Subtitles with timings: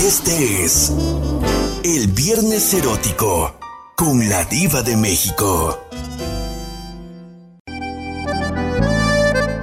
[0.00, 0.92] Este es
[1.82, 3.58] el Viernes Erótico
[3.96, 5.88] con la Diva de México.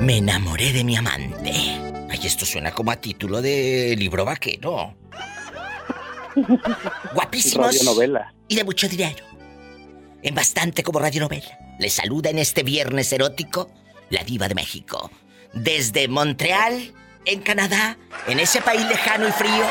[0.02, 1.52] Me enamoré de mi amante.
[2.10, 4.94] Ay, esto suena como a título de libro vaquero.
[7.14, 7.68] Guapísimos.
[7.68, 8.34] Radionovela.
[8.50, 9.24] Y de mucho dinero.
[10.22, 11.58] En bastante como radionovela.
[11.80, 13.72] Les saluda en este viernes erótico
[14.10, 15.10] la diva de México.
[15.54, 19.66] Desde Montreal, en Canadá, en ese país lejano y frío.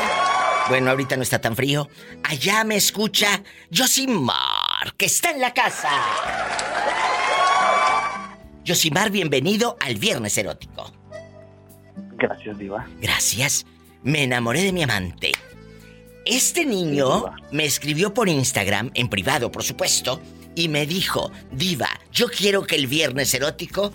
[0.67, 1.89] Bueno, ahorita no está tan frío.
[2.23, 3.43] Allá me escucha
[3.75, 5.91] Josimar, que está en la casa.
[8.65, 10.91] Josimar, bienvenido al viernes erótico.
[12.17, 12.87] Gracias, Diva.
[12.99, 13.65] Gracias.
[14.01, 15.33] Me enamoré de mi amante.
[16.25, 20.19] Este niño me escribió por Instagram, en privado, por supuesto,
[20.55, 23.93] y me dijo, Diva, yo quiero que el viernes erótico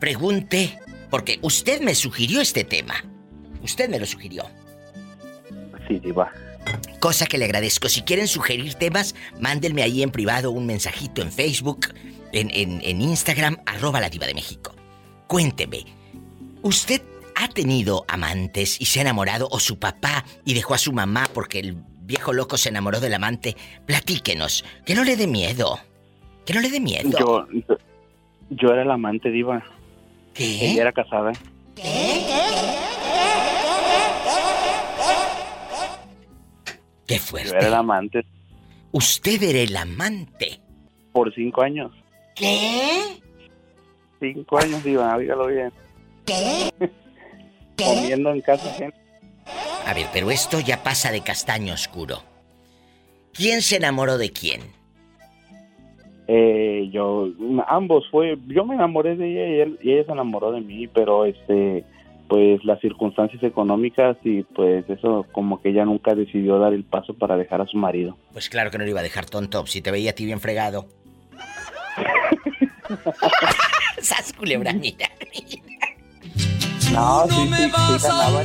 [0.00, 3.04] pregunte, porque usted me sugirió este tema.
[3.62, 4.44] Usted me lo sugirió.
[5.88, 6.30] Sí, Diva.
[7.00, 7.88] Cosa que le agradezco.
[7.88, 11.88] Si quieren sugerir temas, mándenme ahí en privado un mensajito en Facebook,
[12.32, 14.74] en, en, en Instagram, arroba la diva de México.
[15.26, 15.84] Cuénteme,
[16.62, 17.02] ¿usted
[17.36, 21.28] ha tenido amantes y se ha enamorado o su papá y dejó a su mamá
[21.32, 23.56] porque el viejo loco se enamoró del amante?
[23.86, 25.78] Platíquenos, que no le dé miedo.
[26.44, 27.18] Que no le dé miedo.
[27.18, 27.78] Yo, yo,
[28.50, 29.62] yo era el amante, Diva.
[30.34, 30.72] ¿Qué?
[30.72, 31.32] Ella era casada.
[31.76, 32.77] Qué
[37.16, 37.56] Yo fuerte.
[37.56, 38.24] era el amante
[38.92, 40.60] Usted era el amante.
[41.12, 41.92] por cinco años.
[42.34, 43.20] ¿Qué?
[44.20, 45.72] Cinco años, Diva, dígalo bien.
[47.76, 48.96] Comiendo en casa gente.
[49.86, 52.22] A ver, pero esto ya pasa de castaño oscuro.
[53.32, 54.60] ¿Quién se enamoró de quién?
[56.26, 57.28] Eh, yo,
[57.68, 60.86] ambos fue, yo me enamoré de ella y, él- y ella se enamoró de mí,
[60.88, 61.84] pero este,
[62.28, 67.14] pues las circunstancias económicas y pues eso como que ella nunca decidió dar el paso
[67.14, 68.16] para dejar a su marido.
[68.32, 70.40] Pues claro que no lo iba a dejar tonto, si te veía a ti bien
[70.40, 70.86] fregado.
[74.00, 75.08] Sas culebra, mira.
[76.92, 78.44] No, sí, no sí, me sí vas a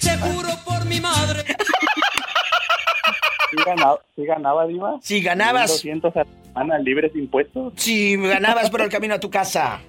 [0.00, 1.44] te juro por mi madre.
[3.50, 4.98] sí ganaba, sí ganaba, Diva.
[5.02, 7.72] Si ganabas, 200 a la semana libres de impuestos.
[7.76, 9.80] si ganabas por el camino a tu casa.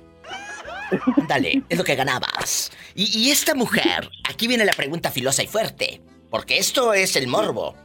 [1.27, 2.71] Dale, es lo que ganabas.
[2.95, 7.27] Y, y esta mujer, aquí viene la pregunta filosa y fuerte, porque esto es el
[7.27, 7.75] morbo.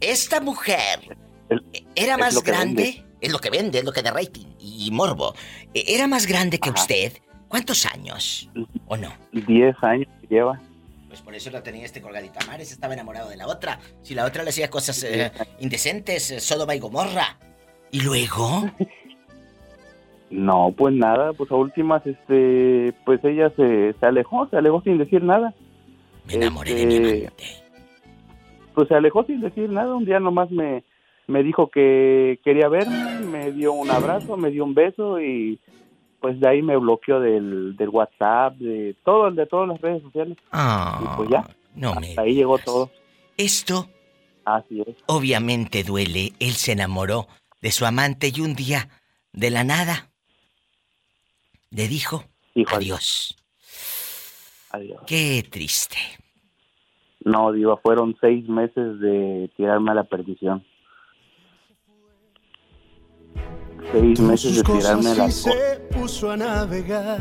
[0.00, 1.16] Esta mujer
[1.48, 3.04] El- era más grande, vende.
[3.20, 5.34] es lo que vende, es lo que da rating y morbo.
[5.74, 6.80] Eh, Era más grande que Ajá.
[6.80, 7.12] usted.
[7.48, 8.50] ¿Cuántos años?
[8.88, 9.12] ¿O no?
[9.32, 10.60] 10 años lleva.
[11.08, 13.78] Pues por eso lo tenía este colgadito a mares, estaba enamorado de la otra.
[14.02, 17.38] Si la otra le hacía cosas eh, indecentes, eh, Sodoma y Gomorra.
[17.92, 18.70] ¿Y luego?
[20.30, 24.98] No, pues nada, pues a últimas, este, pues ella se, se alejó, se alejó sin
[24.98, 25.54] decir nada.
[26.26, 27.44] Me enamoré de mi Este, amante.
[28.74, 29.94] Pues se alejó sin decir nada.
[29.94, 30.82] Un día nomás me,
[31.28, 35.60] me dijo que quería verme, me dio un abrazo, me dio un beso y
[36.20, 40.36] pues de ahí me bloqueó del, del WhatsApp, de todo, de todas las redes sociales.
[40.50, 42.90] Ah, y pues ya, no me ahí llegó todo.
[43.36, 43.88] Esto
[44.44, 44.96] Así es.
[45.06, 46.32] obviamente duele.
[46.40, 47.28] Él se enamoró
[47.62, 48.88] de su amante y un día,
[49.32, 50.10] de la nada,
[51.70, 53.36] le dijo Hijo, adiós.
[54.70, 55.00] Adiós.
[55.06, 55.96] Qué triste.
[57.24, 60.64] No, Diva, fueron seis meses de tirarme a la perdición.
[63.92, 67.20] Seis meses de tirarme a la se puso a navegar.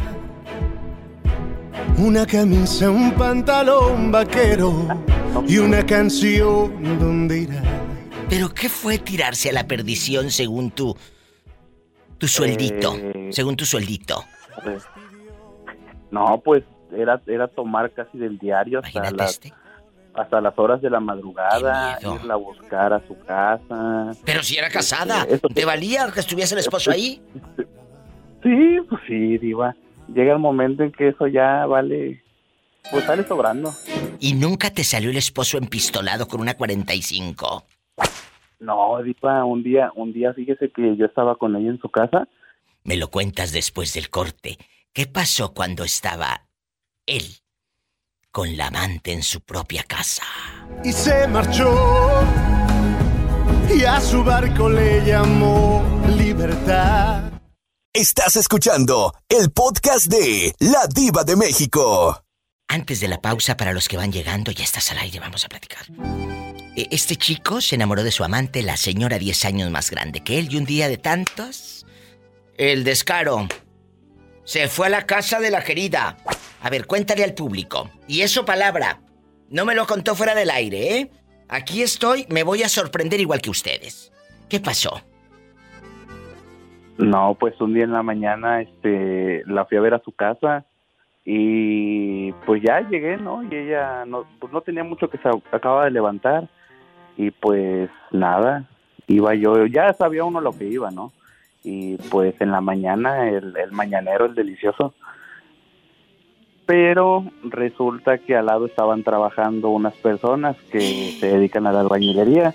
[1.98, 4.88] Una camisa, un pantalón vaquero
[5.48, 7.64] y una canción donde irá.
[8.30, 10.96] ¿Pero qué fue tirarse a la perdición según tu...
[12.18, 12.96] tu sueldito?
[12.96, 14.24] Eh, Según tu sueldito.
[14.66, 14.84] Pues,
[16.12, 16.64] no, pues
[16.96, 19.54] era, era tomar casi del diario hasta Imagínate las, este.
[20.14, 24.12] hasta las horas de la madrugada, irla a buscar a su casa.
[24.26, 27.22] Pero si era casada, Este, eso- ¿te valía que estuviese el esposo ahí?
[28.44, 29.76] Sí, pues sí, diva.
[30.08, 32.24] Llega el momento en que eso ya vale,
[32.92, 33.74] pues sale sobrando.
[34.20, 37.64] ¿Y nunca te salió el esposo empistolado con una 45?
[38.60, 42.28] No, diva, un día, un día fíjese que yo estaba con ella en su casa.
[42.86, 44.60] Me lo cuentas después del corte.
[44.94, 46.48] ¿Qué pasó cuando estaba
[47.08, 47.40] él
[48.32, 50.22] con la amante en su propia casa?
[50.84, 52.22] Y se marchó
[53.76, 55.84] y a su barco le llamó
[56.16, 57.24] libertad.
[57.92, 62.22] Estás escuchando el podcast de La Diva de México.
[62.68, 65.50] Antes de la pausa, para los que van llegando, ya estás al aire, vamos a
[65.50, 65.88] platicar.
[66.76, 70.38] E- Este chico se enamoró de su amante, la señora 10 años más grande que
[70.38, 71.85] él, y un día de tantos,
[72.58, 73.48] el descaro.
[74.44, 76.18] Se fue a la casa de la querida.
[76.62, 77.90] A ver, cuéntale al público.
[78.08, 79.00] Y eso palabra.
[79.50, 81.12] No me lo contó fuera del aire, ¿eh?
[81.48, 84.12] Aquí estoy, me voy a sorprender igual que ustedes.
[84.50, 85.02] ¿Qué pasó?
[86.98, 90.66] No, pues un día en la mañana este, la fui a ver a su casa
[91.24, 93.44] y pues ya llegué, ¿no?
[93.44, 96.48] Y ella no, pues no tenía mucho que se acaba de levantar
[97.18, 98.68] y pues nada,
[99.08, 101.12] iba yo, ya sabía uno lo que iba, ¿no?
[101.66, 104.94] Y pues en la mañana, el, el mañanero, el delicioso,
[106.66, 112.54] pero resulta que al lado estaban trabajando unas personas que se dedican a la albañilería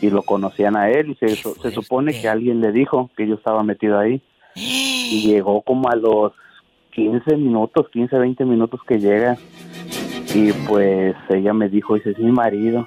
[0.00, 3.34] y lo conocían a él y se, se supone que alguien le dijo que yo
[3.34, 4.20] estaba metido ahí.
[4.54, 6.32] Y llegó como a los
[6.92, 9.36] 15 minutos, 15, 20 minutos que llega.
[10.34, 12.86] Y pues ella me dijo, ese es mi marido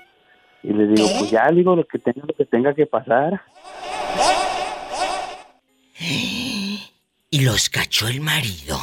[0.62, 3.42] y le digo, pues ya digo lo que tenga, lo que tenga que pasar.
[7.32, 8.80] Y los cachó el marido.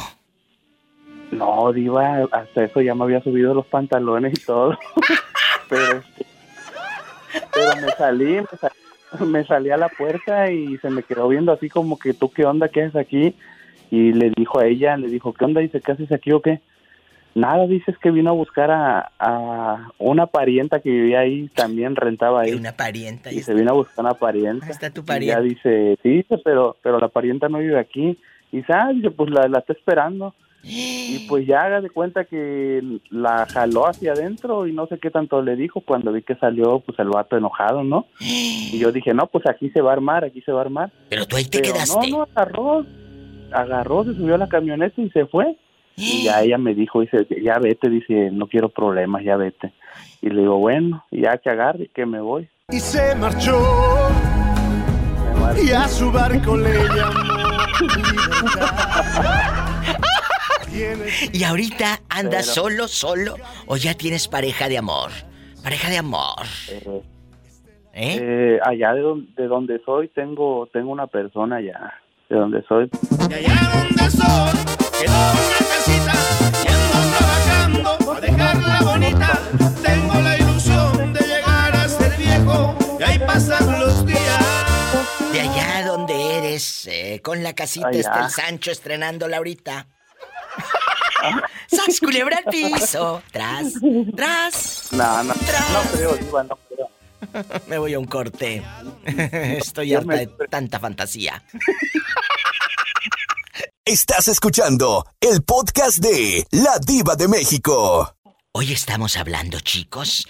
[1.31, 4.77] No, Diva, hasta eso ya me había subido los pantalones y todo.
[5.69, 6.01] pero,
[7.53, 11.51] pero me salí, me salí, me salí a la puerta y se me quedó viendo
[11.51, 13.35] así como que tú qué onda, qué haces aquí.
[13.91, 15.59] Y le dijo a ella, le dijo, ¿qué onda?
[15.59, 16.61] Dice, ¿qué haces aquí o qué?
[17.35, 22.41] Nada, dices que vino a buscar a, a una parienta que vivía ahí, también rentaba
[22.41, 22.53] ahí.
[22.53, 23.31] Una parienta.
[23.31, 24.65] Y se vino a buscar una parienta.
[24.65, 25.37] Ahí está tu Y parienta.
[25.39, 28.17] ya dice, sí, dice, pero, pero la parienta no vive aquí.
[28.51, 30.33] Y dice, ah, dice, pues la, la está esperando.
[30.63, 32.81] Y pues ya haga de cuenta que
[33.11, 36.79] la jaló hacia adentro y no sé qué tanto le dijo cuando vi que salió
[36.79, 38.07] pues el vato enojado, ¿no?
[38.19, 40.91] Y yo dije, no, pues aquí se va a armar, aquí se va a armar.
[41.09, 42.09] Pero tú ahí te Pero quedaste.
[42.09, 42.83] no, no, agarró,
[43.51, 45.55] agarró, se subió a la camioneta y se fue.
[45.97, 49.73] Y ya ella me dijo, dice, ya vete, dice, no quiero problemas, ya vete.
[50.21, 52.47] Y le digo, bueno, ya que agarre, que me voy.
[52.69, 53.59] Y se marchó
[55.63, 57.57] y a su barco le llamó
[61.33, 63.35] Y ahorita andas Pero- solo, solo,
[63.65, 65.11] o ya tienes pareja de amor.
[65.63, 66.45] Pareja de amor.
[66.69, 67.01] Eh,
[67.93, 68.17] ¿Eh?
[68.21, 71.95] eh, allá de donde, de donde soy tengo tengo una persona allá
[72.29, 72.91] de donde soy
[73.27, 74.51] Y allá donde soy,
[75.01, 75.76] quedó una
[77.67, 79.39] ando trabajando a dejarla bonita.
[79.83, 84.43] Tengo la ilusión de llegar a ser viejo, y ahí pasan los días.
[85.31, 87.99] De allá donde eres, eh, con la casita Allá.
[87.99, 89.87] está el Sancho estrenándola ahorita.
[91.67, 93.21] ¡Sas, culebra al piso!
[93.31, 93.73] ¡Tras!
[94.15, 94.87] ¡Tras!
[94.91, 95.69] no no Tras.
[95.71, 96.89] no creo Diva, no creo
[97.67, 98.63] Me voy a un corte.
[99.05, 101.43] Estoy harta de tanta fantasía.
[103.87, 108.17] Estás escuchando el podcast de La Diva de México.
[108.51, 110.27] Hoy estamos hablando, chicos,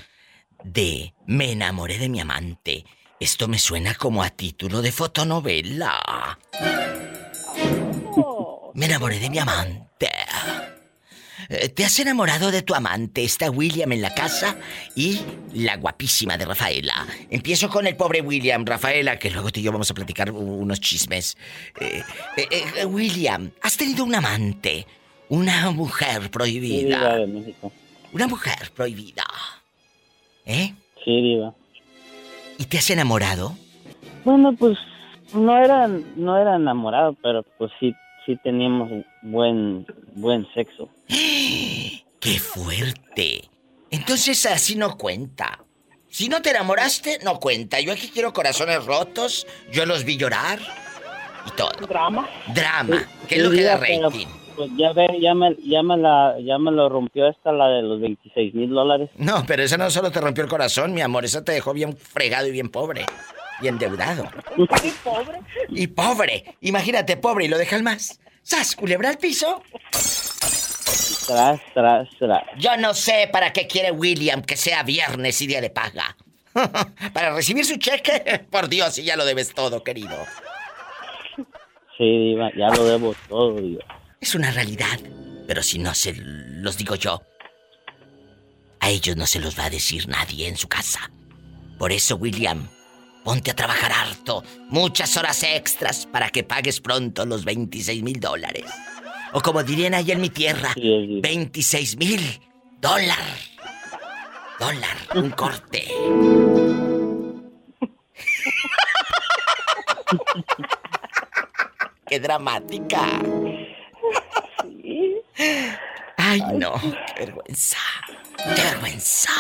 [0.63, 2.85] de Me enamoré de mi amante.
[3.19, 6.37] Esto me suena como a título de fotonovela.
[8.75, 10.11] Me enamoré de mi amante.
[11.49, 13.23] Eh, ¿Te has enamorado de tu amante?
[13.23, 14.57] Está William en la casa
[14.95, 15.21] y
[15.53, 17.05] la guapísima de Rafaela.
[17.29, 20.79] Empiezo con el pobre William, Rafaela, que luego tú y yo vamos a platicar unos
[20.81, 21.37] chismes.
[21.79, 22.03] Eh,
[22.37, 22.47] eh,
[22.77, 24.85] eh, William, ¿has tenido un amante?
[25.29, 27.17] Una mujer Sí, prohibida.
[27.17, 27.69] diva.
[28.13, 29.23] Una mujer prohibida.
[30.45, 30.73] ¿Eh?
[31.03, 31.53] Sí, diva.
[32.57, 33.55] ¿Y te has enamorado?
[34.23, 34.77] Bueno, pues
[35.33, 37.93] no era, no era enamorado, pero pues sí,
[38.27, 38.91] sí teníamos
[39.23, 40.87] buen, buen sexo.
[41.07, 43.49] ¡Qué fuerte!
[43.89, 45.63] Entonces así no cuenta.
[46.09, 47.79] Si no te enamoraste, no cuenta.
[47.79, 49.47] Yo aquí quiero corazones rotos.
[49.71, 50.59] Yo los vi llorar.
[51.45, 51.71] Y todo.
[51.87, 52.27] Drama.
[52.53, 53.07] Drama.
[53.27, 54.27] ¿Qué es Sí, lo que da diva, pero, rating?
[54.55, 57.83] Pues ya ve, ya me, ya me la, ya me lo rompió esta la de
[57.83, 59.09] los 26 mil dólares.
[59.17, 61.23] No, pero esa no solo te rompió el corazón, mi amor.
[61.23, 63.05] Esa te dejó bien fregado y bien pobre.
[63.61, 64.29] Y endeudado.
[64.55, 64.67] Y
[65.03, 65.39] pobre.
[65.69, 66.55] Y pobre.
[66.61, 68.19] Imagínate, pobre y lo dejan más.
[68.43, 68.75] ¡Sas!
[68.75, 69.61] Culebra al piso.
[71.27, 72.43] Tras, tras, tras.
[72.57, 76.15] Yo no sé para qué quiere William que sea viernes y día de paga.
[77.13, 80.17] para recibir su cheque, por Dios, y ya lo debes todo, querido.
[81.97, 83.83] Sí, diva, ya lo debo todo, diva.
[84.21, 84.99] Es una realidad.
[85.47, 87.21] Pero si no se los digo yo,
[88.79, 91.09] a ellos no se los va a decir nadie en su casa.
[91.77, 92.67] Por eso, William,
[93.27, 98.63] ponte a trabajar harto, muchas horas extras para que pagues pronto los 26 mil dólares.
[99.33, 101.21] O como dirían allá en mi tierra, Sí, es bien.
[101.21, 102.39] 26 mil
[102.79, 103.17] dólar.
[104.57, 105.85] Dólar, un corte.
[112.07, 113.01] ¡Qué dramática!
[116.15, 117.77] Ay, no, qué vergüenza.
[118.55, 119.33] ¡Qué vergüenza!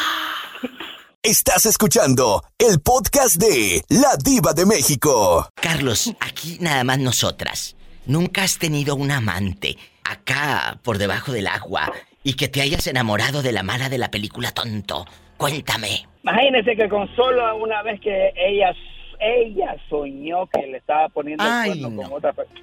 [1.23, 5.49] Estás escuchando el podcast de La Diva de México.
[5.55, 7.75] Carlos, aquí nada más nosotras.
[8.05, 11.91] Nunca has tenido un amante acá por debajo del agua
[12.23, 15.05] y que te hayas enamorado de la mala de la película tonto.
[15.35, 16.05] Cuéntame.
[16.23, 18.73] Imagínese que con solo una vez que ella,
[19.19, 22.09] ella soñó que le estaba poniendo Ay, el cuerno no.
[22.09, 22.61] con otra persona.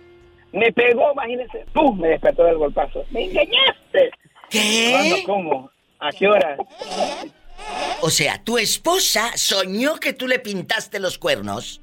[0.52, 1.98] Me pegó, imagínese, ¡pum!
[2.00, 3.04] Me despertó del golpazo.
[3.10, 4.10] ¡Me engañaste!
[4.90, 5.16] ¿Cuándo?
[5.16, 5.22] ¿Qué?
[5.26, 5.70] ¿Cómo?
[6.00, 6.56] ¿A qué hora?
[8.00, 11.80] O sea, tu esposa soñó que tú le pintaste los cuernos.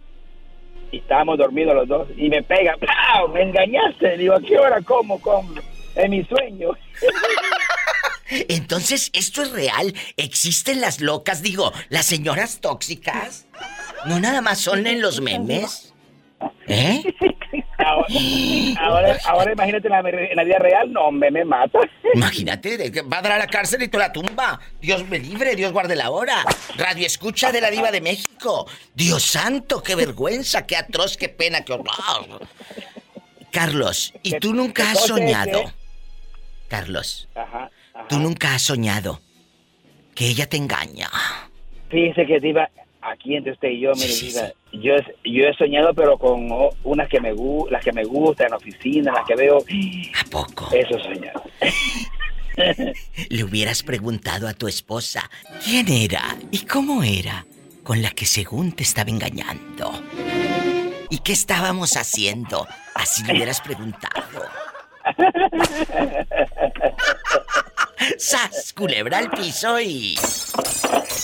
[0.91, 2.07] Y estábamos dormidos los dos.
[2.17, 3.29] Y me pega, ¡plau!
[3.29, 4.17] ¡Me engañaste!
[4.17, 4.81] Digo, ¿a qué hora?
[4.81, 5.19] ¿Cómo?
[5.21, 5.53] ¿Cómo?
[5.95, 6.71] En mi sueño.
[8.47, 9.93] Entonces, ¿esto es real?
[10.15, 13.45] ¿Existen las locas, digo, las señoras tóxicas?
[14.05, 15.93] ¿No nada más son en los memes?
[16.67, 17.03] ¿Eh?
[18.03, 21.79] Ahora, ahora, ahora imagínate en la, en la vida real, no, me, me mata.
[22.13, 24.59] Imagínate, va a dar a la cárcel y tú la tumba.
[24.81, 26.43] Dios me libre, Dios guarde la hora.
[26.77, 28.67] Radio escucha de la diva de México.
[28.93, 32.47] Dios santo, qué vergüenza, qué atroz, qué pena, qué horror.
[33.51, 35.63] Carlos, ¿y tú nunca has soñado?
[36.67, 38.07] Carlos, Ajá, ajá.
[38.07, 39.21] tú nunca has soñado
[40.15, 41.09] que ella te engaña.
[41.89, 42.69] Fíjese que diva,
[43.01, 44.33] aquí entre usted y yo, mire, Sí,
[44.73, 44.93] yo,
[45.23, 46.47] yo he soñado, pero con
[46.83, 47.33] unas que me
[47.69, 50.69] las que me gustan en oficina, las que veo, ¿A poco?
[50.73, 51.43] eso he soñado.
[53.29, 55.29] Le hubieras preguntado a tu esposa
[55.63, 57.45] quién era y cómo era
[57.83, 59.91] con la que según te estaba engañando.
[61.09, 62.67] ¿Y qué estábamos haciendo?
[62.93, 64.43] Así le hubieras preguntado.
[68.17, 68.73] ¡Sas!
[68.73, 70.15] Culebra al piso y.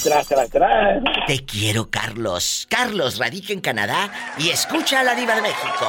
[0.04, 1.04] Tras, tras, tras.
[1.28, 2.68] Te quiero, Carlos.
[2.70, 5.88] Carlos radica en Canadá y escucha a la Diva de México.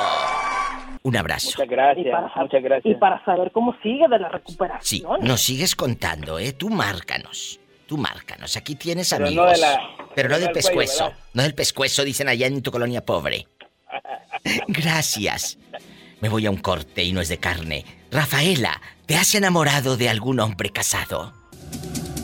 [1.02, 1.50] Un abrazo.
[1.56, 2.94] Muchas gracias, Y para, muchas gracias.
[2.96, 5.20] y para saber cómo sigue de la Sí, recuperación.
[5.22, 6.52] nos sigues contando, ¿eh?
[6.52, 7.60] Tú márcanos.
[7.86, 8.56] Tú márcanos.
[8.56, 9.52] Aquí tienes Pero no amigos.
[9.52, 9.80] de la-
[10.14, 11.12] Pero no no del cuello, pescuezo.
[11.32, 13.46] no del pescuezo, dicen allá en tu colonia pobre.
[14.68, 15.58] Gracias.
[16.20, 17.84] Me voy a un corte y no es de carne.
[18.10, 21.32] Rafaela, ¿te has enamorado de algún hombre casado?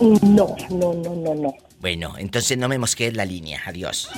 [0.00, 1.54] No, no, no, no, no.
[1.80, 3.62] Bueno, entonces no me mosquees la línea.
[3.64, 4.10] Adiós.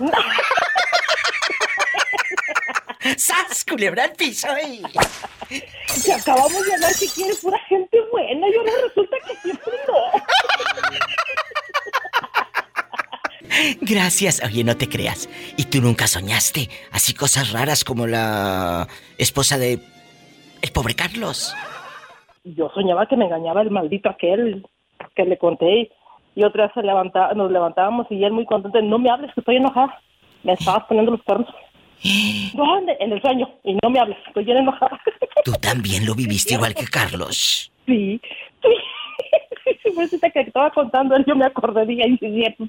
[3.16, 3.64] ¡Sas!
[3.64, 4.82] Culebra al piso y...
[5.86, 9.94] Si acabamos de hablar que quiere pura gente buena y ahora resulta que siempre no.
[13.82, 14.42] Gracias.
[14.44, 15.28] Oye, no te creas.
[15.56, 19.78] ¿Y tú nunca soñaste así cosas raras como la esposa de
[20.62, 21.54] el pobre Carlos?
[22.44, 24.66] Yo soñaba que me engañaba el maldito aquel
[25.14, 25.90] que le conté
[26.34, 29.40] y otra vez se levanta, nos levantábamos y él muy contento, no me hables que
[29.40, 30.00] estoy enojada.
[30.42, 31.48] Me estabas poniendo los cuernos.
[32.54, 32.96] ¿Dónde?
[33.00, 33.48] En el sueño.
[33.64, 34.98] Y no me hables, estoy bien enojada.
[35.44, 37.72] Tú también lo viviste igual que Carlos.
[37.86, 38.20] Sí,
[38.62, 38.68] sí.
[39.82, 42.18] Sí, pues que estaba contando yo me acordé, dije, ay,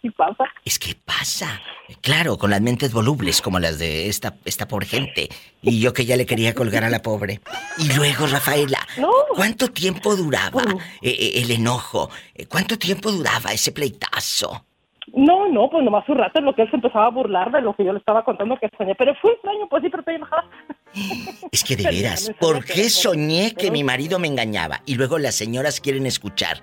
[0.01, 0.45] sí, pasa.
[0.65, 1.61] Es que pasa.
[2.01, 5.29] Claro, con las mentes volubles como las de esta, esta pobre gente.
[5.61, 7.41] Y yo que ya le quería colgar a la pobre.
[7.77, 9.09] Y luego, Rafaela, No.
[9.35, 10.63] ¿cuánto tiempo duraba
[11.01, 12.09] eh, eh, el enojo?
[12.35, 14.65] Eh, ¿Cuánto tiempo duraba ese pleitazo?
[15.13, 17.61] No, no, pues nomás un rato en lo que él se empezaba a burlar de
[17.61, 18.95] lo que yo le estaba contando que soñé.
[18.95, 20.45] Pero fue extraño, pues sí, pero estoy enojada.
[21.51, 24.81] Es que de veras, ¿por qué soñé que mi marido me engañaba?
[24.85, 26.61] Y luego las señoras quieren escuchar.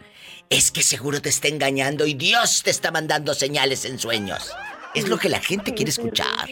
[0.50, 4.50] Es que seguro te está engañando y Dios te está mandando señales en sueños.
[4.94, 6.48] Es lo que la gente quiere escuchar.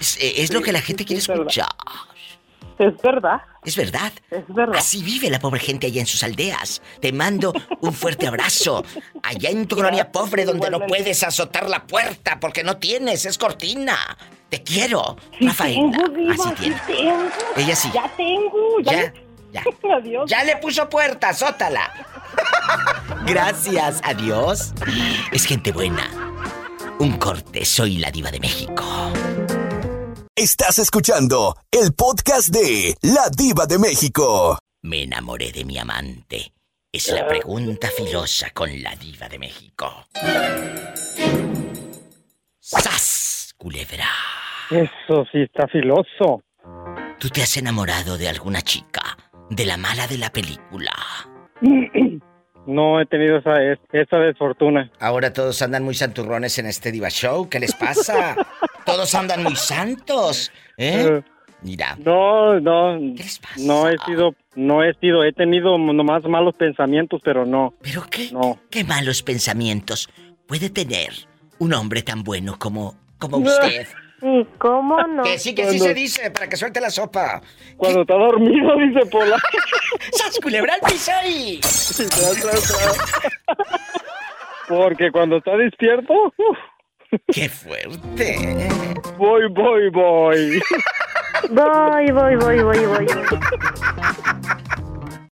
[0.00, 1.68] Es, eh, es lo que la gente quiere escuchar.
[2.78, 4.12] Es verdad, Es verdad.
[4.30, 4.76] es verdad.
[4.78, 6.80] Así vive la pobre gente allá en sus aldeas.
[7.00, 8.84] Te mando un fuerte abrazo.
[9.22, 13.36] Allá en tu colonia pobre donde no puedes azotar la puerta porque no tienes, es
[13.38, 13.96] cortina.
[14.48, 15.74] Te quiero, Sí Rafaela.
[15.96, 17.28] tengo, diva, Así sí tengo.
[17.56, 17.90] Ella sí.
[17.92, 18.92] Ya tengo, ya.
[18.92, 19.12] Ya,
[19.52, 19.62] ya.
[19.96, 20.30] Adiós.
[20.30, 21.92] Ya le puso puerta, sótala.
[23.26, 24.72] Gracias, adiós.
[25.32, 26.08] Es gente buena.
[26.98, 28.84] Un corte, soy la diva de México.
[30.34, 34.58] Estás escuchando el podcast de La Diva de México.
[34.82, 36.52] Me enamoré de mi amante.
[36.92, 40.06] Es la pregunta filosa con la diva de México.
[42.60, 44.08] ¡Sas, culebra!
[44.70, 46.42] Eso sí está filoso.
[47.18, 49.16] ¿Tú te has enamorado de alguna chica?
[49.50, 50.92] De la mala de la película.
[52.66, 54.90] No he tenido esa, es- esa desfortuna.
[55.00, 57.48] Ahora todos andan muy santurrones en este Diva Show.
[57.48, 58.36] ¿Qué les pasa?
[58.84, 60.52] todos andan muy santos.
[60.76, 61.06] ¿Eh?
[61.08, 61.22] Eh,
[61.62, 61.96] Mira.
[62.04, 63.54] No, no, ¿Qué les pasa?
[63.60, 68.28] no he sido, no he sido, he tenido nomás malos pensamientos, pero no, ¿Pero qué?
[68.32, 68.60] no.
[68.68, 70.10] ¿Qué malos pensamientos
[70.46, 71.12] puede tener
[71.58, 73.86] un hombre tan bueno como, como usted?
[74.20, 75.22] ¿Y cómo no?
[75.22, 77.40] Que sí, que sí se dice, para que suelte la sopa.
[77.76, 79.36] Cuando está dormido, dice Pola.
[80.12, 81.60] ¡Sas, culebra al piso y!
[84.68, 86.58] Porque cuando está despierto, uf,
[87.32, 88.68] ¡Qué fuerte!
[89.16, 90.60] voy, voy, voy.
[91.50, 93.06] Voy, voy, voy, voy, voy.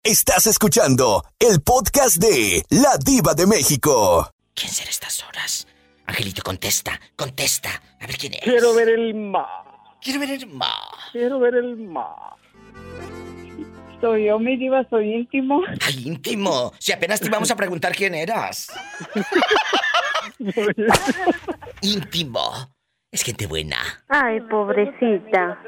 [0.04, 4.30] Estás escuchando el podcast de La Diva de México.
[4.54, 5.68] ¿Quién será estas horas?
[6.08, 7.70] Angelito, contesta, contesta.
[8.00, 8.42] A ver quién es.
[8.42, 9.66] Quiero ver el mar.
[10.02, 10.70] Quiero ver el mar.
[11.12, 12.36] Quiero ver el mar.
[14.02, 15.62] Soy yo, mi diva, soy íntimo.
[15.82, 16.72] Ay, íntimo.
[16.78, 18.72] Si apenas te íbamos a preguntar quién eras.
[21.82, 22.76] íntimo.
[23.12, 23.78] Es gente buena.
[24.10, 25.60] Ay, pobrecita.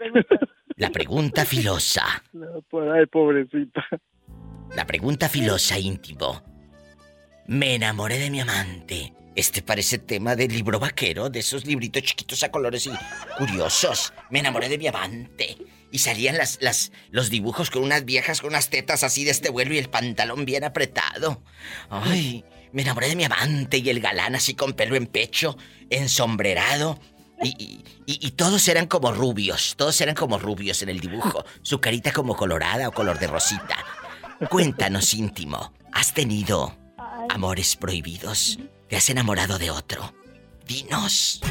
[0.76, 2.04] La pregunta filosa.
[2.70, 3.84] Por ahí, pobrecita.
[4.76, 6.44] La pregunta filosa, íntimo.
[7.48, 9.14] Me enamoré de mi amante.
[9.38, 12.92] Este parece tema de libro vaquero, de esos libritos chiquitos a colores y
[13.38, 14.12] curiosos.
[14.32, 15.58] Me enamoré de mi amante.
[15.92, 19.50] Y salían las, las, los dibujos con unas viejas con unas tetas así de este
[19.52, 21.44] vuelo y el pantalón bien apretado.
[21.90, 25.56] Ay, me enamoré de mi amante y el galán así con pelo en pecho,
[25.92, 27.00] ensombrerado.
[27.44, 31.46] Y, y- y- y todos eran como rubios, todos eran como rubios en el dibujo.
[31.62, 33.78] Su carita como colorada o color de rosita.
[34.50, 36.76] Cuéntanos, íntimo, ¿has tenido
[37.30, 38.58] amores prohibidos?
[38.88, 40.14] ¿Te has enamorado de otro?
[40.66, 41.42] Dinos.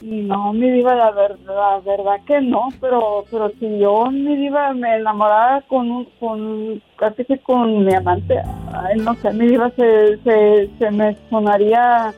[0.00, 4.72] No, mi diva, la verdad, la verdad que no, pero, pero si yo, mi diva,
[4.72, 8.40] me enamorara con, un- con, casi que con mi amante,
[8.72, 12.14] ay, no sé, mi diva se, se, se me sonaría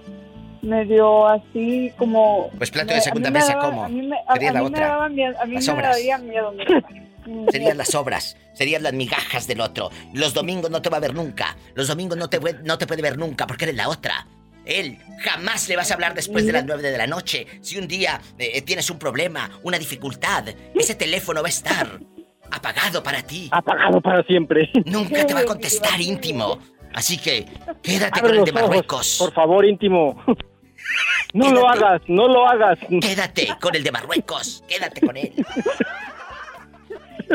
[0.63, 2.51] medio así como...
[2.59, 3.85] Pues plato de segunda mesa, daba- ¿cómo?
[3.85, 4.89] A mí me, a- Sería a la mí me otra.
[4.89, 5.97] daba miedo, a mí Las me obras.
[5.97, 6.53] daría miedo.
[7.53, 9.91] Serían las obras, serían las migajas del otro.
[10.15, 11.57] Los domingos no te va a ver nunca.
[11.75, 14.27] Los domingos no te, no te puede ver nunca porque eres la otra.
[14.65, 17.47] Él jamás le vas a hablar después de las nueve de la noche.
[17.61, 22.01] Si un día eh, tienes un problema, una dificultad, ese teléfono va a estar
[22.51, 23.49] apagado para ti.
[23.53, 24.71] Apagado para siempre.
[24.87, 26.59] Nunca te va a contestar íntimo.
[26.95, 27.45] Así que
[27.83, 29.17] quédate Abre con el de los ojos, Marruecos.
[29.21, 30.21] Por favor, íntimo.
[31.33, 32.79] No lo hagas, no lo hagas.
[33.01, 34.65] Quédate con el de Marruecos.
[34.69, 35.33] Quédate con él.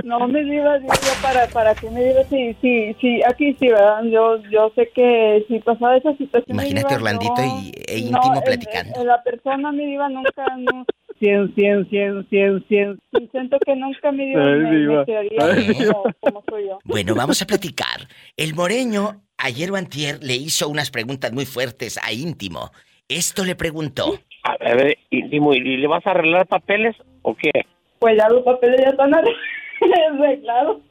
[0.04, 4.04] No, diva, digo yo para, para que mi diva, sí, sí, sí, aquí sí, ¿verdad?
[4.04, 6.44] Yo, yo sé que si pasaba esa situación...
[6.48, 9.00] Imagínate diva, Orlandito no- y, e íntimo no, platicando.
[9.02, 10.86] el- la persona, mi diva, nunca, no...
[11.20, 13.00] 100, 100, 100, 100, 100.
[13.32, 16.04] Siento que nunca me, me Ay, como, diva.
[16.20, 16.80] como soy yo.
[16.84, 18.06] Bueno, vamos a platicar.
[18.36, 22.70] El moreño, ayer o antier, le hizo unas preguntas muy fuertes a íntimo.
[23.08, 24.20] Esto le preguntó.
[24.44, 27.52] A ver, íntimo, ¿y le vas a arreglar papeles o qué?
[28.00, 29.14] Pues ya los papeles ya están
[30.14, 30.82] arreglados.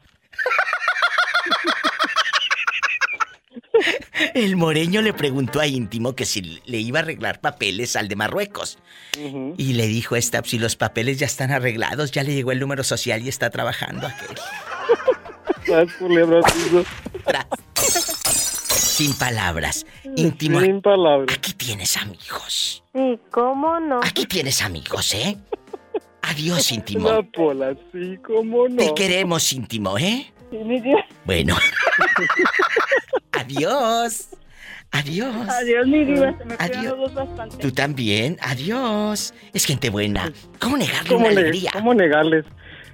[4.35, 8.17] El moreño le preguntó a íntimo que si le iba a arreglar papeles al de
[8.17, 8.79] Marruecos.
[9.57, 12.85] Y le dijo esta, si los papeles ya están arreglados, ya le llegó el número
[12.85, 14.37] social y está trabajando aquel.
[18.95, 19.85] Sin palabras.
[20.15, 21.37] Íntimo, Sin palabras.
[21.37, 22.85] aquí tienes amigos.
[22.95, 23.99] Sí, ¿cómo no?
[24.05, 25.37] Aquí tienes amigos, ¿eh?
[26.23, 27.11] Adiós, íntimo.
[27.11, 28.77] La pola, sí, cómo no.
[28.77, 30.33] Te queremos, íntimo, ¿eh?
[30.49, 31.05] Sí, mi diva.
[31.25, 31.57] Bueno.
[33.33, 34.29] Adiós.
[34.93, 35.49] Adiós.
[35.49, 36.85] Adiós, mi diva, se me cuidan Adiós.
[36.85, 37.57] los dos bastante.
[37.57, 38.39] Tú también.
[38.43, 39.35] Adiós.
[39.53, 40.33] Es gente buena.
[40.61, 41.71] ¿Cómo negarle ¿Cómo, una alegría?
[41.73, 42.45] ¿Cómo negarles?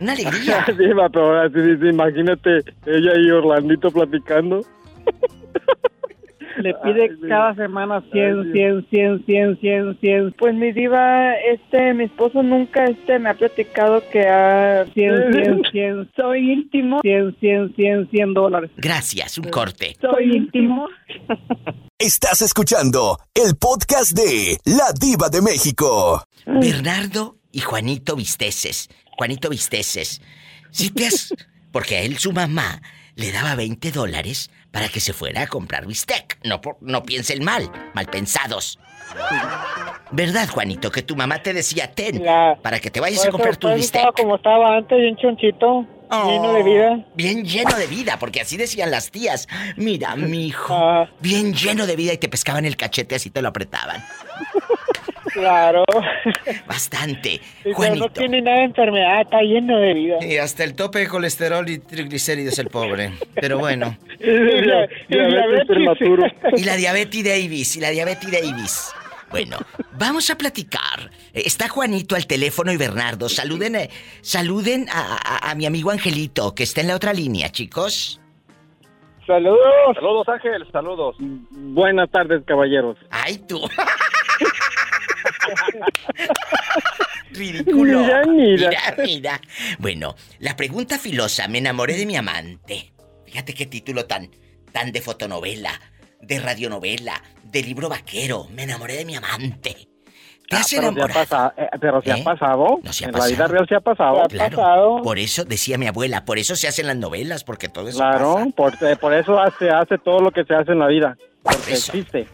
[0.01, 0.65] Una alegría.
[0.79, 4.65] Sí, va, pero ahora sí, sí, imagínate ella y Orlandito platicando.
[6.59, 8.85] Le pide Ay, cada semana Ay, 100, Dios.
[8.91, 10.33] 100, 100, 100, 100, 100.
[10.39, 15.63] Pues mi diva, este, mi esposo nunca, este, me ha platicado que ha 100, 100,
[15.71, 16.11] 100.
[16.17, 17.01] Soy íntimo.
[17.03, 18.71] 100, 100, 100, 100 dólares.
[18.77, 19.97] Gracias, un corte.
[20.01, 20.89] Soy íntimo.
[21.99, 26.25] Estás escuchando el podcast de La Diva de México.
[26.47, 28.89] Bernardo y Juanito Visteces.
[29.19, 30.23] Juanito Visteces.
[30.71, 31.35] Si te has...
[31.71, 32.81] Porque a él su mamá
[33.17, 36.39] le daba 20 dólares para que se fuera a comprar bistec.
[36.45, 38.79] No, por- no piensen mal, mal pensados.
[40.13, 40.91] ¿Verdad, Juanito?
[40.91, 42.57] Que tu mamá te decía, ten, Ya.
[42.63, 44.01] para que te vayas a eso- comprar tu por eso bistec.
[44.01, 47.07] estaba como estaba antes, bien chonchito, lleno de vida.
[47.15, 49.49] Bien lleno de vida, porque así decían las tías.
[49.77, 51.09] Mira, mi hijo, Ah.
[51.21, 54.05] bien lleno de vida y te pescaban el cachete así te lo apretaban.
[55.33, 55.85] Claro.
[56.67, 57.41] Bastante.
[57.75, 58.07] Juanito.
[58.07, 60.17] no tiene nada de enfermedad, está lleno de vida.
[60.25, 63.13] Y hasta el tope de colesterol y triglicéridos el pobre.
[63.35, 63.97] Pero bueno.
[64.19, 66.25] Dia- diabetes prematuro.
[66.57, 68.93] Y la diabetes Davis, y la diabetes Davis.
[69.31, 69.59] Bueno,
[69.93, 71.11] vamos a platicar.
[71.33, 73.29] Eh, Está Juanito al teléfono y Bernardo.
[73.29, 73.91] Saluden, eh,
[74.23, 78.21] saluden a, a- a mi amigo Angelito, que está en la otra línea, chicos.
[79.27, 79.61] Saludos.
[79.95, 81.17] Saludos, Ángel, saludos.
[81.21, 82.97] Buenas tardes, caballeros.
[83.11, 83.61] Ay, tú.
[87.33, 88.01] Ridículo.
[88.01, 88.71] Mira, mira.
[88.71, 89.41] mira, mira.
[89.79, 92.93] Bueno, la pregunta filosa, me enamoré de mi amante.
[93.27, 94.31] Fíjate qué título tan,
[94.73, 95.73] tan de fotonovela,
[96.21, 98.47] de radionovela, de libro vaquero.
[98.51, 99.87] Me enamoré de mi amante.
[100.49, 101.53] ¿Te has pero, se ha enamorado?
[101.57, 102.13] eh, pero se ¿Eh?
[102.21, 102.81] ha pasado.
[102.83, 103.31] No se ha en pasado.
[103.31, 104.23] la vida real se ha pasado.
[104.29, 105.01] Claro.
[105.05, 108.35] Por eso decía mi abuela, por eso se hacen las novelas, porque todo eso Claro,
[108.35, 108.51] pasa.
[108.57, 111.17] por, eh, por eso hace, hace todo lo que se hace en la vida.
[111.45, 111.93] Porque eso.
[111.93, 112.27] existe.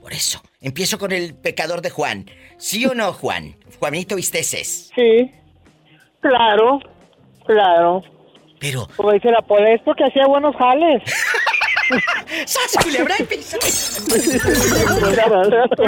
[0.00, 0.42] Por eso.
[0.62, 2.30] Empiezo con el pecador de Juan.
[2.56, 3.56] ¿Sí o no, Juan?
[3.80, 4.90] Juanito Visteces.
[4.94, 5.30] Sí,
[6.20, 6.78] claro,
[7.44, 8.02] claro.
[8.60, 8.88] Pero.
[8.96, 11.02] Como dice la pola, es porque hacía buenos jales.
[12.46, 13.58] ¡Sas, culebra y piso!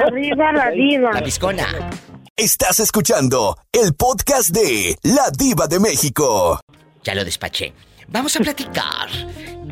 [0.06, 1.12] Arriba la diva.
[1.12, 1.66] La viscona.
[2.36, 6.58] Estás escuchando el podcast de La Diva de México.
[7.04, 7.72] Ya lo despaché.
[8.08, 9.08] Vamos a platicar.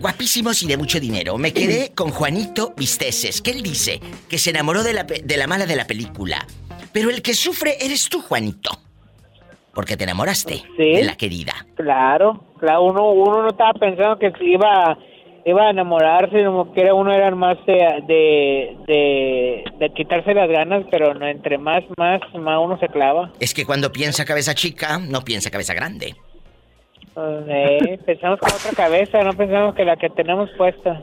[0.02, 1.38] Guapísimos y de mucho dinero.
[1.38, 5.46] Me quedé con Juanito Visteces, que él dice que se enamoró de la, de la
[5.46, 6.44] mala de la película.
[6.92, 8.70] Pero el que sufre eres tú, Juanito.
[9.72, 11.54] Porque te enamoraste de la querida.
[11.76, 14.98] Claro, claro, uno, uno no estaba pensando que iba,
[15.46, 17.74] iba a enamorarse, como que era uno era más de,
[18.08, 23.32] de, de, de quitarse las ganas, pero no, entre más, más, más uno se clava.
[23.38, 26.16] Es que cuando piensa cabeza chica, no piensa cabeza grande.
[27.14, 31.02] Eh, pensamos con otra cabeza, no pensamos que la que tenemos puesta.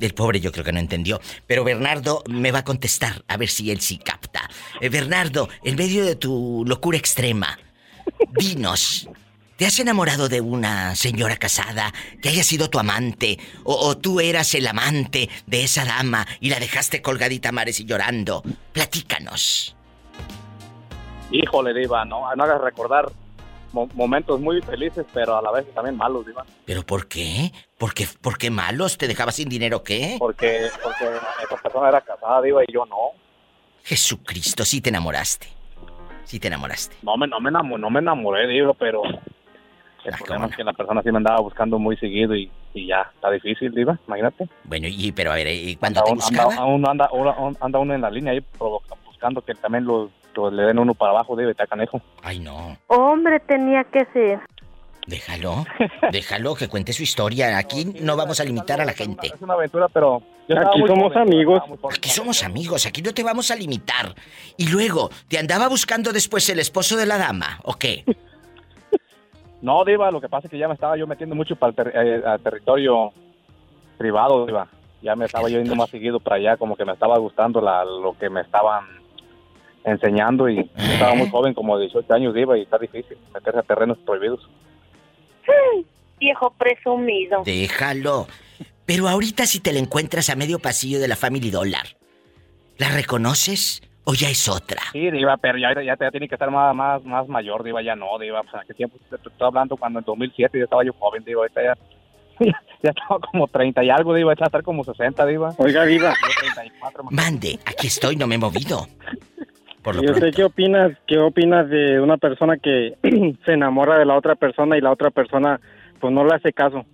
[0.00, 1.20] El pobre yo creo que no entendió.
[1.46, 4.48] Pero Bernardo me va a contestar, a ver si él sí capta.
[4.80, 7.58] Eh, Bernardo, en medio de tu locura extrema,
[8.30, 9.10] dinos,
[9.56, 11.92] ¿te has enamorado de una señora casada
[12.22, 13.38] que haya sido tu amante?
[13.62, 17.78] O, o tú eras el amante de esa dama y la dejaste colgadita a mares
[17.80, 18.42] y llorando?
[18.72, 19.76] Platícanos.
[21.30, 23.12] Híjole, Diva, no, no hagas recordar
[23.72, 26.44] mo- momentos muy felices, pero a la vez también malos, Diva.
[26.64, 27.52] ¿Pero por qué?
[27.78, 28.98] ¿Por qué, por qué malos?
[28.98, 30.16] ¿Te dejaba sin dinero qué?
[30.18, 31.04] Porque, porque
[31.44, 32.96] esa persona era casada, Diva, y yo no.
[33.82, 35.48] Jesucristo, sí te enamoraste.
[36.24, 36.96] Sí te enamoraste.
[37.02, 40.72] No me, no me, enamo- no me enamoré, Diva, pero el problema es que la
[40.72, 44.46] persona sí me andaba buscando muy seguido y, y ya, está difícil, Diva, imagínate.
[44.64, 46.54] Bueno, y pero a ver, ¿y cuando te anda, buscaba?
[46.56, 48.44] aún anda, aún anda uno en la línea ahí
[49.04, 52.00] buscando que también lo, lo- le den uno para abajo, Diva, y está canejo.
[52.22, 52.76] Ay, no.
[52.88, 54.40] Hombre tenía que ser.
[55.06, 55.64] Déjalo,
[56.12, 57.56] déjalo que cuente su historia.
[57.58, 59.28] Aquí no vamos a limitar a la gente.
[59.28, 60.22] Es una aventura, pero...
[60.56, 61.62] Aquí somos amigos.
[61.96, 64.14] Aquí somos amigos, aquí no te vamos a limitar.
[64.56, 67.60] Y luego, ¿te andaba buscando después el esposo de la dama?
[67.64, 68.04] ¿O qué?
[69.62, 71.76] No, Diva, lo que pasa es que ya me estaba yo metiendo mucho para el
[71.76, 73.12] ter- eh, al territorio
[73.98, 74.66] privado, Diva.
[75.02, 77.84] Ya me estaba yo yendo más seguido para allá, como que me estaba gustando la,
[77.84, 78.84] lo que me estaban
[79.84, 83.62] enseñando y yo estaba muy joven, como 18 años, Diva, y está difícil meterse a
[83.62, 84.48] terrenos prohibidos.
[86.18, 87.42] Viejo presumido.
[87.44, 88.26] Déjalo.
[88.84, 91.86] Pero ahorita si te la encuentras a medio pasillo de la Family Dollar,
[92.76, 94.82] ¿la reconoces o ya es otra?
[94.92, 97.96] Sí, Diva, pero ya, ya, ya tiene que estar más, más, más mayor, Diva, ya
[97.96, 98.42] no, Diva.
[98.42, 98.98] Pues, ¿a qué tiempo?
[99.08, 101.78] Te estoy hablando cuando en 2007 ya estaba yo joven, Diva, ahorita ya,
[102.40, 105.54] ya, ya estaba como 30 y algo, Diva, ya estar como 60, Diva.
[105.56, 106.10] Oiga, Diva.
[106.10, 107.12] Yo 34, más.
[107.12, 108.86] Mande, aquí estoy, no me he movido.
[109.82, 110.36] Por lo ¿Y usted pronto.
[110.36, 112.96] qué opinas, qué opinas de una persona que
[113.46, 115.60] se enamora de la otra persona y la otra persona
[116.00, 116.84] pues no le hace caso?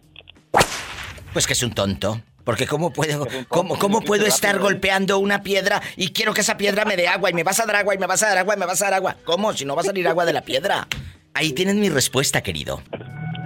[1.32, 2.20] Pues que es un tonto.
[2.44, 6.84] Porque cómo puedo, cómo, cómo puedo estar golpeando una piedra y quiero que esa piedra
[6.84, 8.54] me dé agua y me vas a dar agua y me vas a dar agua
[8.54, 9.16] y me vas a dar agua.
[9.24, 9.52] ¿Cómo?
[9.52, 10.86] Si no va a salir agua de la piedra.
[11.34, 12.80] Ahí tienes mi respuesta, querido.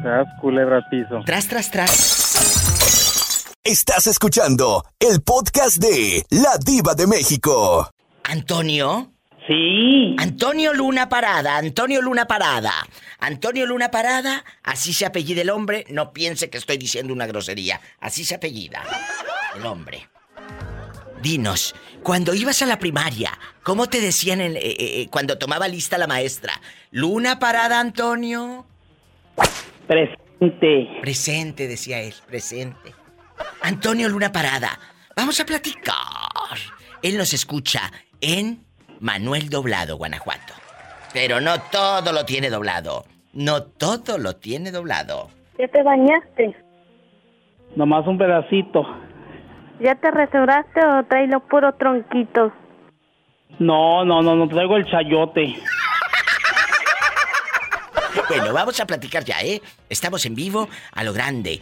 [0.03, 1.22] Tras culebra piso.
[1.24, 3.57] Tras, tras, tras.
[3.64, 7.88] Estás escuchando el podcast de La Diva de México.
[8.24, 9.12] Antonio.
[9.50, 10.14] Sí.
[10.18, 12.72] Antonio Luna Parada, Antonio Luna Parada.
[13.18, 17.80] Antonio Luna Parada, así se apellida el hombre, no piense que estoy diciendo una grosería,
[17.98, 18.80] así se apellida
[19.56, 20.08] el hombre.
[21.20, 25.98] Dinos, cuando ibas a la primaria, ¿cómo te decían en- eh, eh, cuando tomaba lista
[25.98, 26.52] la maestra?
[26.92, 28.64] Luna Parada, Antonio.
[29.88, 30.88] Presente.
[31.02, 32.94] Presente, decía él, presente.
[33.62, 34.78] Antonio Luna Parada,
[35.16, 35.96] vamos a platicar.
[37.02, 38.64] Él nos escucha en
[39.00, 40.54] Manuel Doblado, Guanajuato.
[41.12, 43.04] Pero no todo lo tiene doblado.
[43.32, 45.30] No todo lo tiene doblado.
[45.58, 46.54] ¿Ya te bañaste?
[47.76, 48.82] Nomás un pedacito.
[49.80, 52.52] ¿Ya te restauraste o traes los puros tronquitos?
[53.58, 55.54] No, no, no, no traigo el chayote.
[58.28, 59.60] Bueno, vamos a platicar ya, ¿eh?
[59.88, 61.60] Estamos en vivo a lo grande.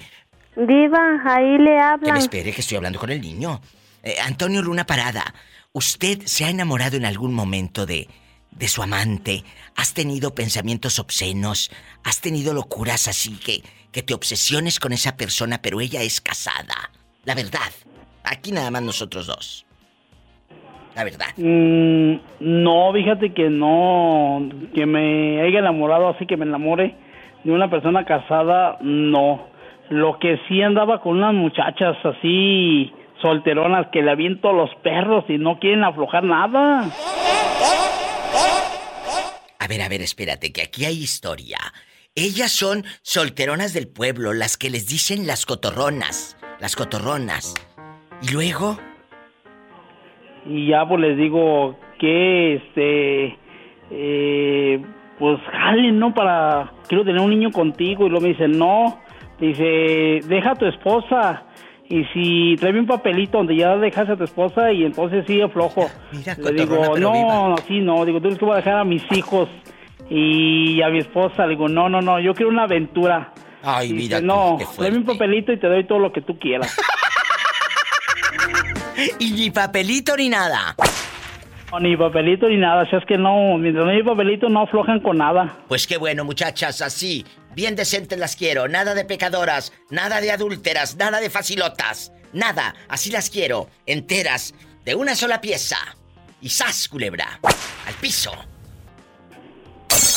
[0.56, 2.16] Diva, ahí le Que me hablan.
[2.18, 3.60] espere que estoy hablando con el niño.
[4.02, 5.24] Eh, Antonio Luna Parada,
[5.72, 8.08] ¿usted se ha enamorado en algún momento de,
[8.50, 9.44] de su amante?
[9.76, 11.70] ¿Has tenido pensamientos obscenos?
[12.04, 16.90] ¿Has tenido locuras así que, que te obsesiones con esa persona, pero ella es casada?
[17.24, 17.72] La verdad.
[18.24, 19.66] Aquí nada más nosotros dos.
[20.94, 21.28] La verdad.
[21.36, 26.94] Mm, no, fíjate que no, que me haya enamorado así que me enamore
[27.44, 29.46] de una persona casada, no.
[29.90, 35.38] Lo que sí andaba con unas muchachas así solteronas que le aviento los perros y
[35.38, 36.90] no quieren aflojar nada.
[39.58, 41.58] A ver, a ver, espérate, que aquí hay historia.
[42.14, 46.36] Ellas son solteronas del pueblo, las que les dicen las cotorronas.
[46.60, 47.54] Las cotorronas.
[48.22, 48.78] ¿Y luego?
[50.46, 53.38] Y ya pues les digo que este
[53.90, 54.82] eh,
[55.18, 56.14] pues jalen, ¿no?
[56.14, 59.00] Para quiero tener un niño contigo y luego me dice, "No."
[59.38, 61.44] Dice, "Deja a tu esposa."
[61.90, 65.88] Y si trae un papelito donde ya dejas a tu esposa y entonces sí aflojo.
[66.12, 67.48] Le cotorrona, digo, pero no, viva".
[67.48, 68.04] no, sí, no.
[68.04, 69.48] Digo, tú es que voy a dejar a mis hijos
[70.10, 71.44] y a mi esposa.
[71.44, 73.32] Le digo, no, no, no, yo quiero una aventura.
[73.62, 76.38] Ay, Dice, mira tú, no, tráeme un papelito y te doy todo lo que tú
[76.38, 76.76] quieras.
[79.20, 80.74] Y ni papelito ni nada.
[81.70, 84.62] No, ni papelito ni nada, o sea, es que no, mientras no hay papelito no
[84.62, 85.56] aflojan con nada.
[85.68, 87.24] Pues qué bueno, muchachas, así.
[87.58, 88.68] Bien decentes las quiero.
[88.68, 92.12] Nada de pecadoras, nada de adúlteras, nada de facilotas.
[92.32, 93.66] Nada, así las quiero.
[93.84, 95.76] Enteras, de una sola pieza.
[96.40, 97.40] Y sas, culebra.
[97.84, 98.30] Al piso.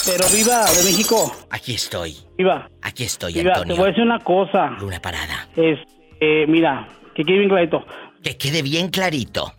[0.05, 1.35] Pero viva de México.
[1.49, 2.15] Aquí estoy.
[2.37, 2.69] Viva.
[2.83, 3.75] Aquí estoy, Viva, te Antonio.
[3.75, 4.69] voy a decir una cosa.
[4.79, 5.49] Luna parada.
[5.55, 5.79] Es,
[6.19, 7.83] eh, mira, que quede bien clarito.
[8.21, 9.51] Que quede bien clarito.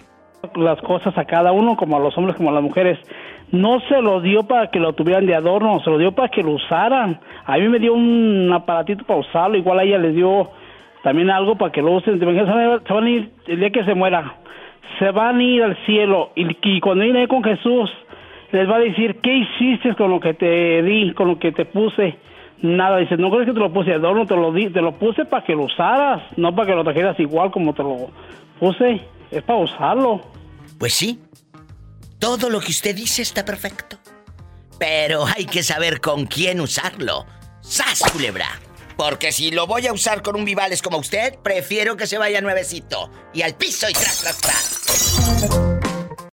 [0.55, 3.01] Las cosas a cada uno, como a los hombres, como a las mujeres.
[3.53, 6.43] No se lo dio para que lo tuvieran de adorno, se lo dio para que
[6.43, 7.21] lo usaran.
[7.45, 10.51] A mí me dio un aparatito para usarlo, igual a ella les dio
[11.03, 12.19] también algo para que lo usen.
[12.19, 14.37] Se van a- ir el día que se muera.
[14.99, 17.91] Se van a ir al cielo y, y cuando viene con Jesús
[18.53, 21.65] les va a decir, ¿qué hiciste con lo que te di, con lo que te
[21.65, 22.17] puse?
[22.63, 24.93] Nada, dice, no crees que te lo puse de adorno, te lo di, te lo
[24.93, 27.97] puse para que lo usaras, no para que lo trajeras igual como te lo
[28.61, 30.21] puse, es para usarlo.
[30.79, 31.19] Pues sí.
[32.23, 33.99] Todo lo que usted dice está perfecto.
[34.79, 37.27] Pero hay que saber con quién usarlo.
[37.63, 38.61] ¡Sas, culebra!
[38.97, 42.41] Porque si lo voy a usar con un Vivales como usted, prefiero que se vaya
[42.41, 43.11] nuevecito.
[43.35, 44.81] Y al piso y tras, tras, tras.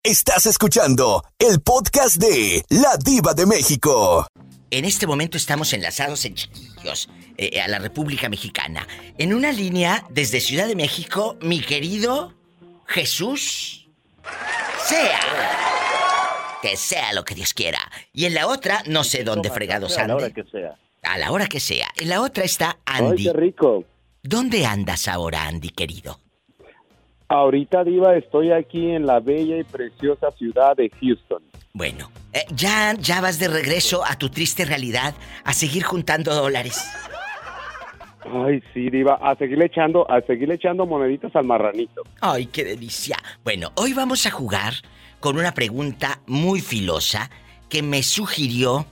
[0.03, 4.27] Estás escuchando el podcast de La Diva de México.
[4.71, 8.87] En este momento estamos enlazados en Chiquillos, eh, a la República Mexicana.
[9.17, 12.35] En una línea desde Ciudad de México, mi querido
[12.87, 13.89] Jesús
[14.85, 15.78] sea.
[16.63, 17.79] Que sea lo que Dios quiera.
[18.13, 20.77] Y en la otra, no sé dónde fregados A la hora que sea.
[21.03, 21.89] A la hora que sea.
[21.97, 23.25] En la otra está Ay, Andy.
[23.25, 23.85] qué rico.
[24.23, 26.19] ¿Dónde andas ahora, Andy, querido?
[27.29, 31.43] Ahorita, Diva, estoy aquí en la bella y preciosa ciudad de Houston.
[31.75, 36.91] Bueno, eh, ya, ya vas de regreso a tu triste realidad a seguir juntando dólares.
[38.31, 42.03] Ay, sí, Diva, a seguirle echando, a seguirle echando moneditas al marranito.
[42.21, 43.17] Ay, qué delicia.
[43.45, 44.75] Bueno, hoy vamos a jugar
[45.21, 47.31] con una pregunta muy filosa
[47.69, 48.87] que me sugirió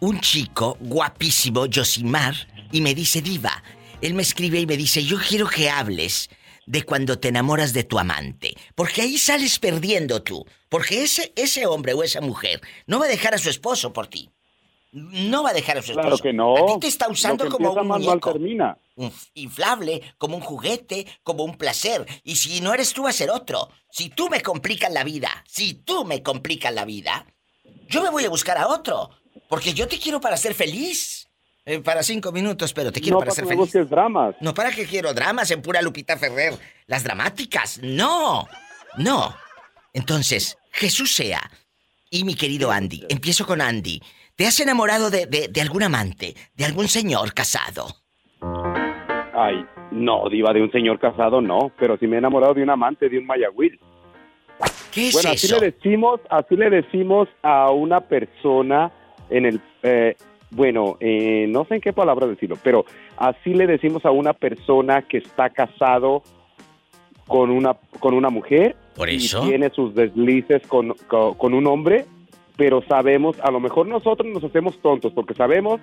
[0.00, 2.34] un chico guapísimo, Josimar,
[2.72, 3.62] y me dice, Diva,
[4.00, 6.28] él me escribe y me dice, yo quiero que hables
[6.66, 11.66] de cuando te enamoras de tu amante, porque ahí sales perdiendo tú, porque ese, ese
[11.66, 14.31] hombre o esa mujer no va a dejar a su esposo por ti.
[14.92, 16.06] No va a dejar a su esposo.
[16.06, 16.54] Claro que no.
[16.54, 18.76] A ti te está usando como un mal, mal termina.
[19.32, 22.06] Inflable, como un juguete, como un placer.
[22.24, 23.70] Y si no eres tú, va a ser otro.
[23.90, 27.26] Si tú me complicas la vida, si tú me complicas la vida,
[27.88, 29.10] yo me voy a buscar a otro.
[29.48, 31.26] Porque yo te quiero para ser feliz.
[31.64, 33.58] Eh, para cinco minutos, pero te quiero no para para ser feliz.
[33.58, 34.34] busques dramas.
[34.40, 36.58] No para que quiero dramas en pura Lupita Ferrer.
[36.86, 37.78] Las dramáticas.
[37.82, 38.46] No.
[38.98, 39.34] No.
[39.94, 41.50] Entonces, Jesús sea.
[42.10, 44.02] Y mi querido Andy, empiezo con Andy.
[44.36, 46.34] ¿Te has enamorado de, de- de algún amante?
[46.56, 47.86] ¿De algún señor casado?
[49.34, 52.70] Ay, no, Diva, de un señor casado no, pero sí me he enamorado de un
[52.70, 53.78] amante, de un mayagüil.
[54.92, 55.58] ¿Qué es bueno, así eso?
[55.60, 58.90] le decimos, así le decimos a una persona
[59.30, 60.16] en el, eh,
[60.50, 62.84] bueno, eh, no sé en qué palabra decirlo, pero
[63.16, 66.22] así le decimos a una persona que está casado
[67.26, 69.40] con una con una mujer Por y eso.
[69.48, 72.04] tiene sus deslices con, con, con un hombre,
[72.62, 75.80] pero sabemos, a lo mejor nosotros nos hacemos tontos porque sabemos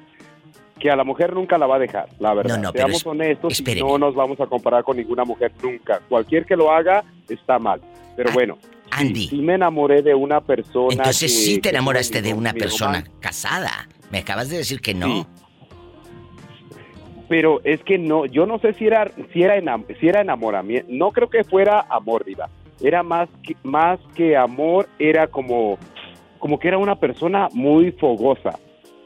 [0.80, 2.56] que a la mujer nunca la va a dejar, la verdad.
[2.56, 6.00] No, no, Seamos es- honestos y no nos vamos a comparar con ninguna mujer nunca.
[6.08, 7.82] Cualquier que lo haga está mal.
[8.16, 8.58] Pero bueno,
[8.92, 9.24] Ah, Andy.
[9.24, 10.88] sí, sí me enamoré de una persona.
[10.94, 13.90] Entonces que- sí te enamoraste de una persona casada.
[14.10, 15.28] Me acabas de decir que no.
[17.28, 20.88] Pero es que no, yo no sé si era si era enam- si era enamoramiento.
[20.90, 22.48] No creo que fuera amor, diva.
[22.82, 25.78] Era más que, más que amor, era como
[26.40, 28.58] como que era una persona muy fogosa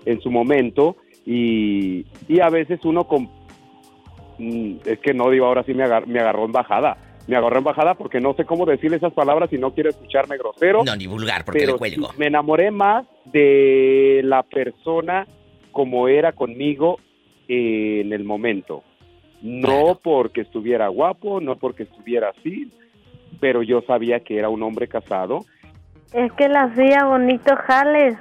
[0.05, 3.29] en su momento y, y a veces uno con
[4.37, 7.57] mm, es que no digo ahora sí me, agar- me agarró en bajada me agarró
[7.59, 10.93] en bajada porque no sé cómo decirle esas palabras y no quiero escucharme grosero No,
[10.95, 12.09] ni vulgar, porque pero le cuelgo.
[12.17, 15.25] me enamoré más de la persona
[15.71, 16.99] como era conmigo
[17.47, 18.83] en el momento.
[19.41, 22.69] No porque estuviera guapo, no porque estuviera así,
[23.39, 25.45] pero yo sabía que era un hombre casado.
[26.13, 28.17] Es que la hacía bonito jales.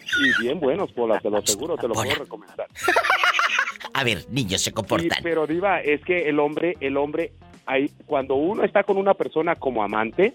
[0.00, 2.66] Y bien buenos, Pola, te lo aseguro, te lo puedo recomendar.
[3.94, 5.18] A ver, niños se Sí, comportan.
[5.22, 7.32] pero Diva, es que el hombre, el hombre,
[7.66, 10.34] hay, cuando uno está con una persona como amante,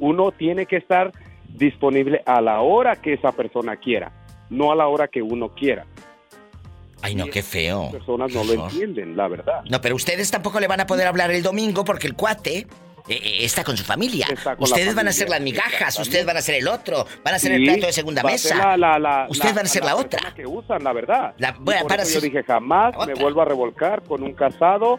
[0.00, 1.12] uno tiene que estar
[1.48, 4.12] disponible a la hora que esa persona quiera,
[4.50, 5.84] no a la hora que uno quiera.
[7.02, 7.82] Ay, no, qué feo.
[7.84, 8.72] Las personas no Qué lo horror.
[8.72, 9.62] entienden, la verdad.
[9.70, 12.66] No, pero ustedes tampoco le van a poder hablar el domingo porque el cuate
[13.08, 14.26] eh, eh, está con su familia.
[14.42, 17.38] Con Ustedes van a ser las migajas, ustedes van a ser el otro, van a
[17.38, 18.76] ser el plato de segunda mesa.
[18.76, 20.34] la- la- ustedes van a ser la, la otra.
[20.34, 21.34] que usan, la verdad.
[21.60, 24.98] Bueno, por para eso yo dije, jamás me vuelvo a revolcar con un casado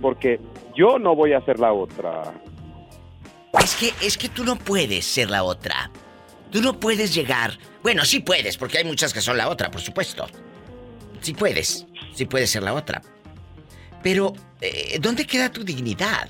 [0.00, 0.40] porque
[0.74, 2.32] yo no voy a ser la otra.
[3.62, 5.90] Es que, es que tú no puedes ser la otra.
[6.50, 7.58] Tú no puedes llegar.
[7.82, 10.26] Bueno, sí puedes, porque hay muchas que son la otra, por supuesto.
[11.20, 13.02] Sí puedes, sí puedes ser la otra.
[14.02, 16.28] Pero, eh, ¿dónde queda tu dignidad?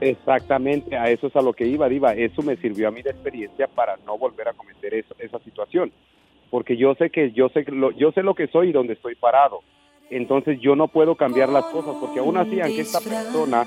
[0.00, 2.14] Exactamente, a eso es a lo que iba, Diva.
[2.14, 5.92] Eso me sirvió a mí de experiencia para no volver a cometer eso- esa situación.
[6.50, 9.14] Porque yo sé que yo sé lo, yo sé lo que soy y dónde estoy
[9.14, 9.60] parado.
[10.10, 13.66] Entonces yo no puedo cambiar las cosas porque aún así, aunque esta persona,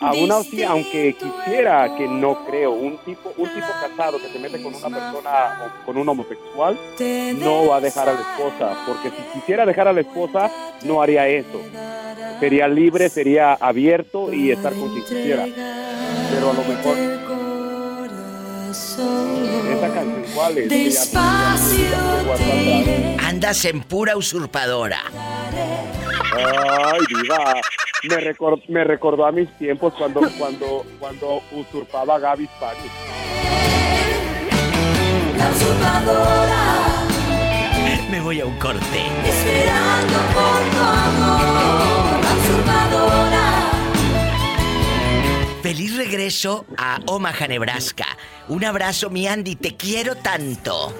[0.00, 4.62] aún así, aunque quisiera que no creo, un tipo, un tipo casado que se mete
[4.62, 6.78] con una persona o con un homosexual,
[7.38, 10.50] no va a dejar a la esposa, porque si quisiera dejar a la esposa,
[10.84, 11.60] no haría eso.
[12.40, 15.46] Sería libre, sería abierto y estar con quien quisiera.
[16.30, 17.37] Pero a lo mejor
[18.70, 21.14] esa canción cuál es?
[23.24, 25.00] Andas en pura usurpadora.
[26.36, 27.54] Ay, diva,
[28.04, 32.88] me, recor- me recordó a mis tiempos cuando cuando cuando usurpaba a Gaby Spani.
[38.10, 38.80] Me voy a un corte.
[39.26, 42.07] Esperando por tu amor,
[45.68, 48.06] Feliz regreso a Omaha, Nebraska.
[48.48, 49.54] Un abrazo, mi Andy.
[49.54, 50.94] Te quiero tanto.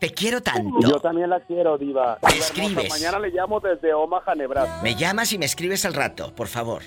[0.00, 0.80] Te quiero tanto.
[0.80, 2.18] Yo también la quiero, diva.
[2.22, 2.88] Me Diva hermosa, escribes.
[2.88, 4.80] Mañana le llamo desde Omaha, Nebraska.
[4.82, 6.84] Me llamas y me escribes al rato, por favor.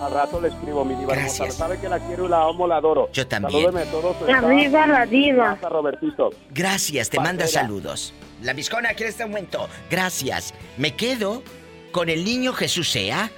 [0.00, 1.44] Al rato le escribo, mi diva hermosa.
[1.44, 1.54] Gracias.
[1.54, 3.08] Sabe que la quiero y la amo, la adoro.
[3.12, 3.62] Yo también.
[3.66, 4.16] Salúdeme a todos.
[4.28, 5.52] La diva, la diva.
[5.52, 6.30] Hasta Robertito.
[6.50, 8.12] Gracias, te manda saludos.
[8.42, 9.68] La viscona aquí en este momento.
[9.88, 10.54] Gracias.
[10.76, 11.44] Me quedo
[11.92, 13.30] con el niño Jesús sea.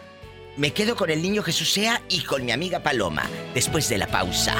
[0.60, 3.22] Me quedo con el niño Jesús sea y con mi amiga Paloma
[3.54, 4.54] después de la pausa.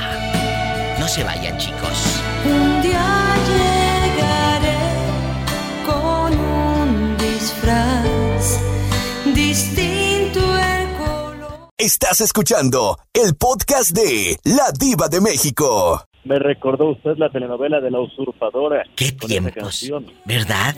[0.98, 2.22] No se vayan, chicos.
[2.46, 3.34] Un día
[4.16, 4.78] llegaré
[5.84, 8.60] con un disfraz
[9.34, 11.68] distinto el color.
[11.76, 16.02] Estás escuchando el podcast de La Diva de México.
[16.24, 18.84] Me recordó usted la telenovela de la usurpadora.
[18.96, 19.52] ¿Qué con esa tiempos?
[19.54, 20.06] canción.
[20.24, 20.74] ¿Verdad?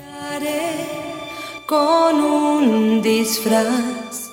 [1.69, 4.32] Con un disfraz.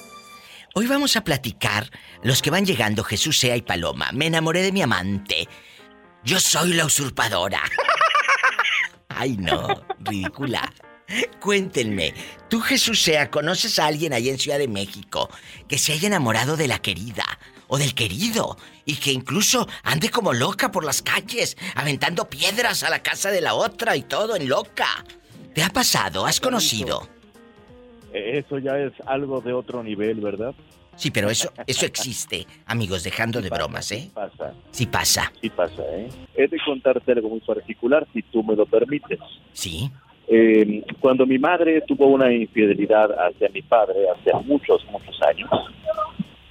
[0.76, 1.90] Hoy vamos a platicar
[2.22, 4.12] los que van llegando Jesús sea y Paloma.
[4.14, 5.48] Me enamoré de mi amante.
[6.24, 7.64] Yo soy la usurpadora.
[9.10, 9.68] Ay, no,
[10.00, 10.72] ridícula.
[11.40, 12.14] Cuéntenme,
[12.50, 15.28] tú Jesús sea, ¿conoces a alguien ahí en Ciudad de México
[15.68, 17.26] que se haya enamorado de la querida
[17.68, 18.56] o del querido
[18.86, 23.42] y que incluso ande como loca por las calles, aventando piedras a la casa de
[23.42, 25.04] la otra y todo en loca?
[25.56, 26.28] ¿Te ha pasado?
[26.28, 27.10] ¿Has conocido?
[28.14, 30.54] Eso ya es algo de otro nivel, ¿verdad?
[30.96, 34.10] Sí, pero eso, eso existe, amigos, dejando de bromas, ¿eh?
[34.14, 34.54] Pasa.
[34.72, 35.32] Sí pasa.
[35.42, 36.10] Sí pasa, ¿eh?
[36.36, 39.20] He de contarte algo muy particular, si tú me lo permites.
[39.54, 39.90] Sí.
[40.28, 45.50] Eh, cuando mi madre tuvo una infidelidad hacia mi padre hace muchos, muchos años,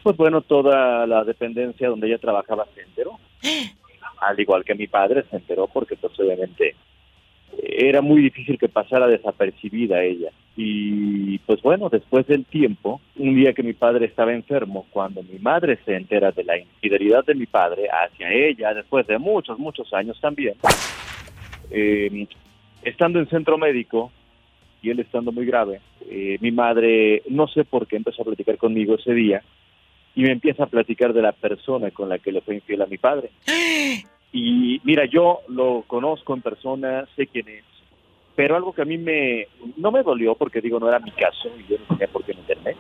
[0.03, 3.19] pues bueno, toda la dependencia donde ella trabajaba se enteró.
[4.21, 6.75] Al igual que mi padre se enteró porque pues obviamente
[7.63, 10.31] era muy difícil que pasara desapercibida ella.
[10.57, 15.39] Y pues bueno, después del tiempo, un día que mi padre estaba enfermo, cuando mi
[15.39, 19.93] madre se entera de la infidelidad de mi padre hacia ella, después de muchos, muchos
[19.93, 20.55] años también,
[21.71, 22.27] eh,
[22.83, 24.11] estando en centro médico
[24.83, 28.57] y él estando muy grave, eh, mi madre, no sé por qué, empezó a platicar
[28.57, 29.43] conmigo ese día
[30.15, 32.87] y me empieza a platicar de la persona con la que le fue infiel a
[32.87, 33.31] mi padre.
[34.33, 37.65] Y mira, yo lo conozco en persona, sé quién es,
[38.37, 41.51] pero algo que a mí me, no me dolió porque digo, no era mi caso
[41.59, 42.77] y yo no tenía por qué meterme,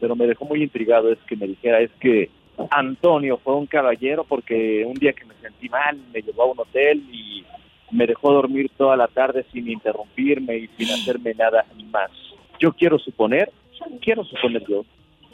[0.00, 2.30] pero me dejó muy intrigado es que me dijera, es que
[2.70, 6.58] Antonio fue un caballero porque un día que me sentí mal me llevó a un
[6.58, 7.44] hotel y
[7.90, 12.10] me dejó dormir toda la tarde sin interrumpirme y sin hacerme nada más.
[12.58, 13.52] Yo quiero suponer,
[14.00, 14.84] quiero suponer yo,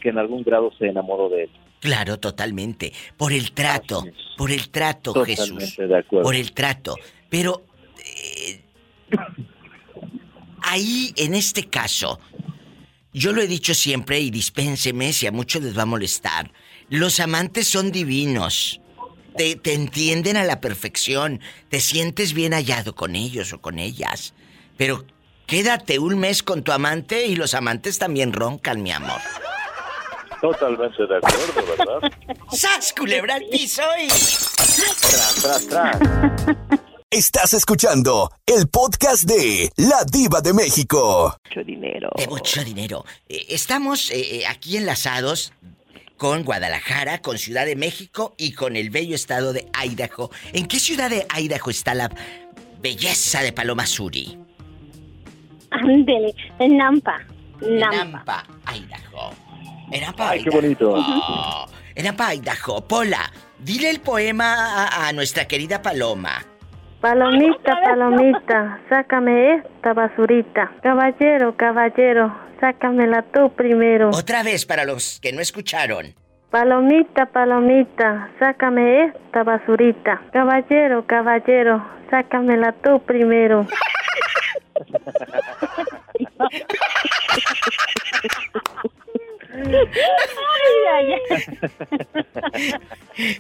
[0.01, 1.51] que en algún grado se enamoró de él.
[1.83, 2.93] Claro, totalmente.
[3.16, 4.05] Por el trato,
[4.39, 5.76] por el trato, Totalmente Jesús.
[5.78, 6.22] de acuerdo.
[6.22, 6.95] Por el trato.
[7.28, 7.66] Pero
[8.07, 8.61] eh,
[10.62, 12.20] ahí, en este caso,
[13.12, 16.53] yo lo he dicho siempre y dispénseme si a muchos les va a molestar.
[16.89, 18.80] Los amantes son divinos.
[19.37, 24.35] te, te entienden a la perfección, te sientes bien hallado con ellos o con ellas.
[24.76, 25.05] Pero
[25.47, 29.20] quédate un mes con tu amante y los amantes también roncan, mi amor.
[30.43, 32.12] Totalmente de acuerdo, ¿verdad?
[32.51, 34.09] ¡Sas, culebra al piso y...
[34.09, 35.99] Tras, tras, tras.
[37.12, 41.36] Estás escuchando el podcast de La Diva de México.
[41.49, 42.11] Mucho dinero.
[42.16, 43.05] De mucho dinero.
[43.28, 45.53] Eh, estamos eh, eh, aquí enlazados
[46.16, 50.32] con Guadalajara, con Ciudad de México y con el bello estado de Idaho.
[50.53, 52.11] ¿En qué ciudad de Idaho está la
[52.80, 54.36] belleza de Paloma Suri?
[55.70, 57.20] Ándele, en Nampa.
[57.61, 58.05] Nampa.
[58.05, 59.41] Nampa, Idaho.
[59.93, 60.95] En Nampa, Ay, qué bonito.
[60.97, 62.80] Oh, en Nampa, Idaho.
[62.88, 66.43] Pola, dile el poema a, a nuestra querida Paloma.
[67.03, 70.70] Palomita, palomita, sácame esta basurita.
[70.82, 74.11] Caballero, caballero, sácamela tú primero.
[74.11, 76.14] Otra vez para los que no escucharon.
[76.51, 80.22] Palomita, palomita, sácame esta basurita.
[80.32, 83.66] Caballero, caballero, sácamela tú primero.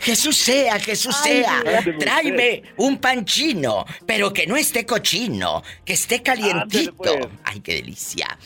[0.00, 1.62] Jesús sea, Jesús Ay, sea,
[1.98, 7.30] tráeme un pan chino, pero que no esté cochino, que esté calientito.
[7.44, 8.38] Ay, qué delicia.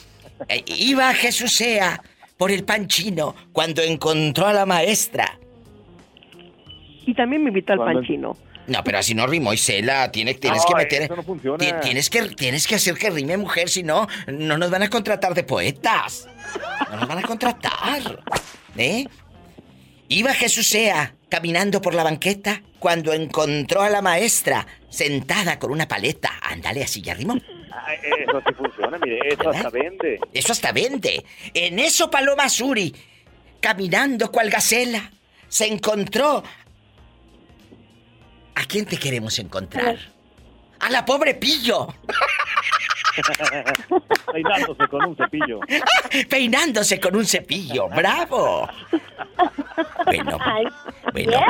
[0.48, 2.02] Eh, iba Jesús sea
[2.36, 5.38] por el pan chino cuando encontró a la maestra.
[7.06, 8.36] Y también me invita al pan chino.
[8.66, 10.10] No, pero así no rimó Isela.
[10.10, 11.02] Tienes, tienes No, que meter.
[11.02, 11.58] eso no funciona.
[11.58, 14.90] ti- Tienes que, tienes que hacer que rime mujer, si no, no nos van a
[14.90, 16.28] contratar de poetas.
[16.90, 18.22] No nos van a contratar.
[18.76, 19.06] ¿Eh?
[20.08, 25.88] Iba Jesús sea caminando por la banqueta cuando encontró a la maestra sentada con una
[25.88, 26.32] paleta.
[26.42, 27.34] Ándale, así ya rimó.
[27.86, 30.18] Ay, eso sí funciona, mire, eso hasta vende.
[30.32, 31.24] Eso hasta vende.
[31.54, 32.94] En eso Paloma Suri,
[33.60, 35.10] caminando cual gacela,
[35.48, 36.42] se encontró.
[38.56, 39.98] ¿A quién te queremos encontrar?
[40.80, 41.88] A la pobre Pillo.
[44.32, 45.60] Peinándose con un cepillo.
[46.28, 47.88] Peinándose con un cepillo.
[47.88, 48.68] ¡Bravo!
[50.06, 50.38] Bueno,
[51.12, 51.40] bueno.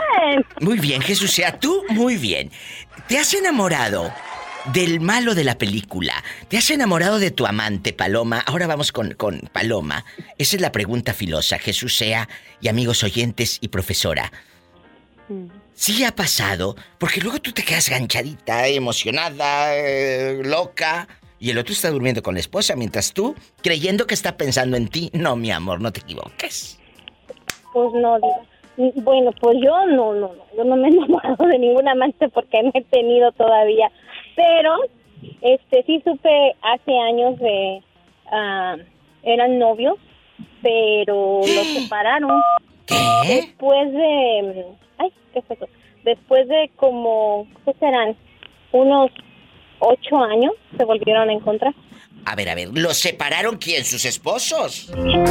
[0.60, 1.30] Muy bien, Jesús.
[1.30, 2.50] Sea tú, muy bien.
[3.08, 4.12] ¿Te has enamorado
[4.72, 6.24] del malo de la película?
[6.48, 8.42] ¿Te has enamorado de tu amante, Paloma?
[8.46, 10.04] Ahora vamos con, con Paloma.
[10.38, 12.28] Esa es la pregunta filosa, Jesús sea,
[12.60, 14.32] y amigos oyentes y profesora.
[15.76, 21.06] Sí ha pasado, porque luego tú te quedas ganchadita, emocionada, eh, loca,
[21.38, 24.88] y el otro está durmiendo con la esposa, mientras tú, creyendo que está pensando en
[24.88, 25.10] ti.
[25.12, 26.80] No, mi amor, no te equivoques.
[27.74, 28.92] Pues no, digo.
[29.02, 30.44] Bueno, pues yo no, no, no.
[30.56, 33.92] Yo no me he enamorado de ningún amante porque no he tenido todavía.
[34.34, 34.76] Pero,
[35.42, 37.82] este, sí supe hace años de.
[38.32, 38.76] ah,
[39.22, 39.98] eran novios,
[40.62, 42.40] pero los separaron.
[42.86, 42.96] ¿Qué?
[43.26, 44.64] Después de.
[44.98, 45.68] Ay, ¿qué fue eso?
[46.04, 47.46] Después de como.
[47.64, 48.16] ¿Qué serán?
[48.72, 49.10] Unos
[49.78, 51.74] ocho años se volvieron a encontrar.
[52.24, 53.84] A ver, a ver, ¿los separaron quién?
[53.84, 54.92] ¿Sus esposos?
[54.96, 55.24] No,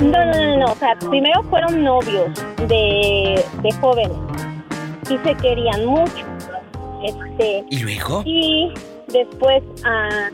[0.00, 0.66] no, no, no.
[0.66, 2.30] O sea, primero fueron novios
[2.68, 4.16] de, de jóvenes.
[5.10, 6.26] Y se querían mucho.
[7.02, 7.64] Este.
[7.70, 8.22] ¿Y luego?
[8.24, 8.72] Y
[9.08, 10.30] después, ah,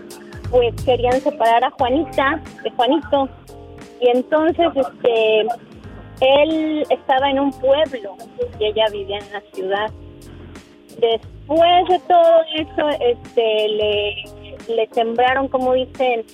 [0.51, 3.29] pues querían separar a Juanita de Juanito.
[4.01, 5.47] Y entonces, este.
[6.21, 8.17] Él estaba en un pueblo
[8.59, 9.91] y ella vivía en la ciudad.
[11.01, 14.15] Después de todo eso, este, le,
[14.75, 16.25] le sembraron, como dicen,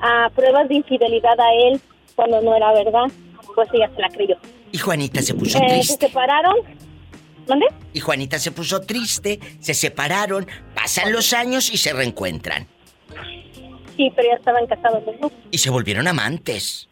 [0.00, 1.80] a pruebas de infidelidad a él
[2.14, 3.06] cuando no era verdad.
[3.54, 4.36] Pues ella se la creyó.
[4.72, 6.06] Y Juanita se puso Eh, se triste.
[6.08, 6.56] separaron.
[7.48, 7.66] ¿Mande?
[7.92, 12.66] Y Juanita se puso triste, se separaron, pasan los años y se reencuentran.
[13.96, 15.30] Sí, pero ya estaban casados dos.
[15.50, 16.88] Y se volvieron amantes.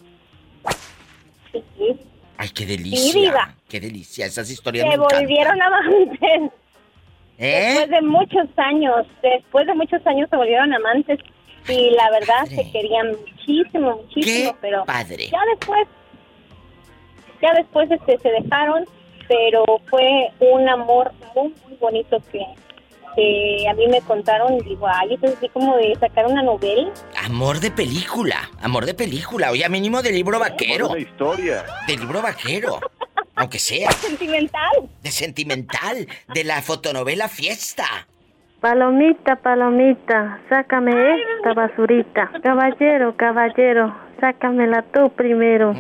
[1.52, 1.96] Sí, sí.
[2.38, 3.20] Ay, qué Sí, delicia.
[3.20, 3.54] diva.
[3.68, 6.50] Qué delicia, esas historias me volvieron amantes.
[7.38, 7.64] ¿Eh?
[7.78, 11.18] Después de muchos años, después de muchos años se volvieron amantes
[11.68, 15.28] y la verdad se querían muchísimo, muchísimo, pero padre.
[15.30, 15.88] ya después,
[17.40, 18.84] ya después este se dejaron,
[19.28, 22.44] pero fue un amor muy, muy bonito que,
[23.14, 26.90] que a mí me contaron y digo, ay, es así como de sacar una novela.
[27.24, 30.88] Amor de película, amor de película, oye, mínimo de libro vaquero.
[30.88, 31.64] Una historia.
[31.86, 32.80] De libro vaquero,
[33.34, 33.90] aunque sea.
[33.92, 34.90] Sentimental.
[35.02, 37.84] De sentimental, de la fotonovela Fiesta.
[38.60, 40.92] Palomita, palomita, sácame
[41.36, 42.30] esta basurita.
[42.42, 45.74] Caballero, caballero, sácamela tú primero.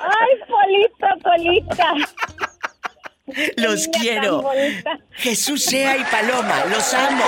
[0.00, 1.92] Ay, Polita, Polita.
[3.56, 4.44] Los quiero.
[5.12, 7.24] Jesús sea y Paloma, los amo.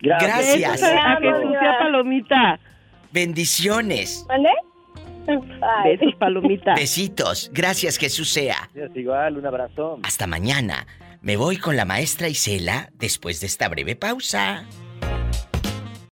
[0.00, 0.82] Gracias.
[0.82, 2.60] A que sea palomita.
[3.12, 4.24] Bendiciones.
[4.28, 4.50] ¿Mande?
[5.84, 6.74] Besos, palomita.
[6.74, 7.50] Besitos.
[7.52, 8.70] Gracias, Jesús sea.
[8.74, 9.98] Es igual, un abrazo.
[10.02, 10.86] Hasta mañana.
[11.20, 14.64] Me voy con la maestra Isela después de esta breve pausa.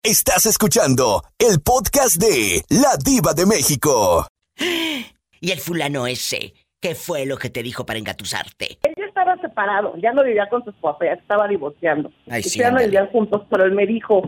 [0.03, 4.27] Estás escuchando el podcast de La Diva de México.
[5.41, 8.79] Y el fulano ese, ¿qué fue lo que te dijo para engatusarte?
[9.15, 12.11] Estaba separado, ya no vivía con su esposa, ya estaba divorciando.
[12.29, 14.23] Ay, sí, ya no vivían juntos, pero él me dijo,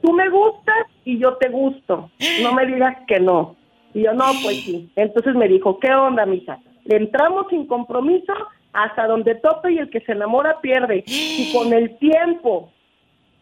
[0.00, 2.08] tú me gustas y yo te gusto,
[2.40, 3.56] no me digas que no.
[3.94, 4.92] Y yo, no, pues sí.
[4.94, 6.60] Entonces me dijo, ¿qué onda, mija?
[6.84, 8.32] Le entramos sin compromiso
[8.72, 11.02] hasta donde tope y el que se enamora pierde.
[11.04, 12.70] Y con el tiempo,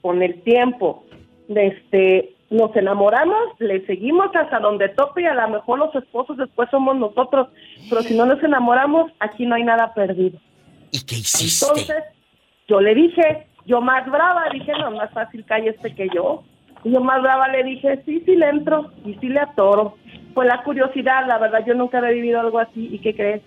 [0.00, 1.04] con el tiempo,
[1.48, 6.70] este, nos enamoramos, le seguimos hasta donde tope y a lo mejor los esposos después
[6.70, 7.48] somos nosotros,
[7.90, 10.38] pero si no nos enamoramos, aquí no hay nada perdido.
[10.90, 11.66] ¿Y qué hiciste?
[11.66, 12.04] Entonces,
[12.68, 16.44] yo le dije, yo más brava, dije, no, más fácil calle este que yo.
[16.84, 19.96] Y yo más brava le dije, sí, sí le entro y sí le atoro.
[20.34, 22.88] Fue la curiosidad, la verdad, yo nunca había vivido algo así.
[22.92, 23.42] ¿Y qué crees?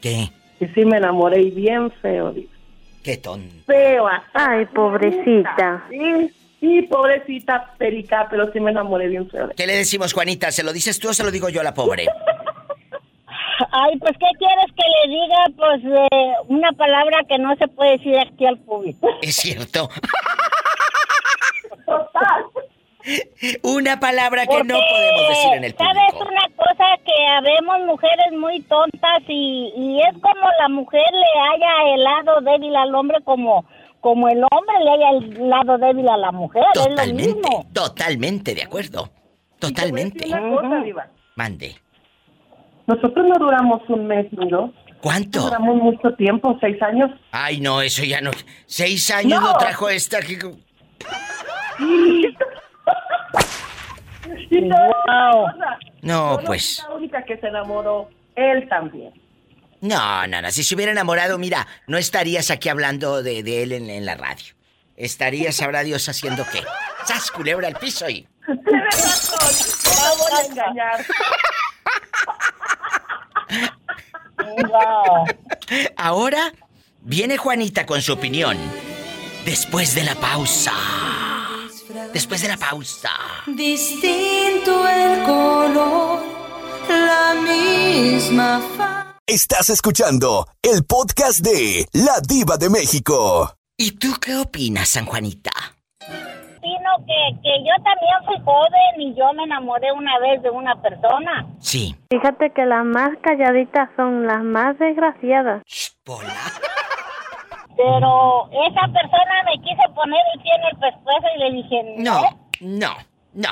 [0.00, 0.28] ¿Qué?
[0.58, 2.50] Que sí me enamoré y bien feo, digo.
[3.02, 3.64] Qué tonto.
[3.66, 4.08] Feo.
[4.32, 5.84] Ay, pobrecita.
[5.90, 6.30] Sí,
[6.60, 9.50] sí, pobrecita perica, pero sí me enamoré bien feo.
[9.56, 10.50] ¿Qué le decimos, Juanita?
[10.50, 12.06] ¿Se lo dices tú o se lo digo yo a la pobre?
[13.70, 15.36] Ay, pues, ¿qué quieres que le diga?
[15.56, 19.08] Pues, eh, una palabra que no se puede decir aquí al público.
[19.22, 19.88] Es cierto.
[23.64, 26.28] Una palabra que no podemos decir en el ¿Sabes público.
[26.30, 26.84] una cosa?
[27.04, 32.40] Que habemos mujeres muy tontas y, y es como la mujer le haya el lado
[32.42, 33.64] débil al hombre como,
[34.00, 36.62] como el hombre le haya el lado débil a la mujer.
[36.74, 37.66] Es lo Totalmente, mismo.
[37.72, 39.10] totalmente de acuerdo.
[39.58, 40.26] Totalmente.
[40.28, 41.06] Una cosa, Diva.
[41.34, 41.74] Mande.
[42.86, 44.70] Nosotros no duramos un mes ni dos.
[45.00, 45.40] ¿Cuánto?
[45.42, 47.10] Duramos mucho tiempo, seis años.
[47.32, 48.30] Ay, no, eso ya no.
[48.66, 49.48] Seis años No.
[49.52, 50.20] lo trajo esta.
[50.20, 50.38] que-
[54.50, 56.76] Y cosa, No, yo no pues.
[56.82, 58.08] fui la única que se enamoró.
[58.36, 59.12] Él también.
[59.80, 60.50] No, no, no.
[60.50, 64.14] Si se hubiera enamorado, mira, no estarías aquí hablando de, de él en, en la
[64.14, 64.54] radio.
[64.96, 66.60] Estarías, sabrá Dios, haciendo qué.
[67.04, 68.26] ¡Sas, culebra al piso y.
[70.02, 71.00] No voy a engañar.
[75.96, 76.52] Ahora
[77.00, 78.56] viene Juanita con su opinión.
[79.44, 80.72] Después de la pausa.
[82.12, 83.10] Después de la pausa.
[83.46, 86.22] Distinto el color,
[86.88, 89.18] la misma fa.
[89.26, 93.54] Estás escuchando el podcast de La Diva de México.
[93.76, 95.50] ¿Y tú qué opinas, San Juanita?
[96.62, 100.80] Sino que, que yo también fui joven y yo me enamoré una vez de una
[100.80, 101.44] persona.
[101.58, 101.94] Sí.
[102.10, 105.62] Fíjate que las más calladitas son las más desgraciadas.
[107.76, 112.20] Pero esa persona me quiso poner el pie en el pescuezo y le dije, No,
[112.60, 112.94] no,
[113.34, 113.50] no.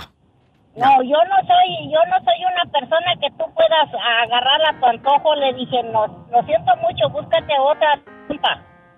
[0.76, 3.88] No, yo no soy, yo no soy una persona que tú puedas
[4.22, 5.34] agarrar a tu antojo.
[5.34, 8.00] Le dije, no, lo siento mucho, búscate otra.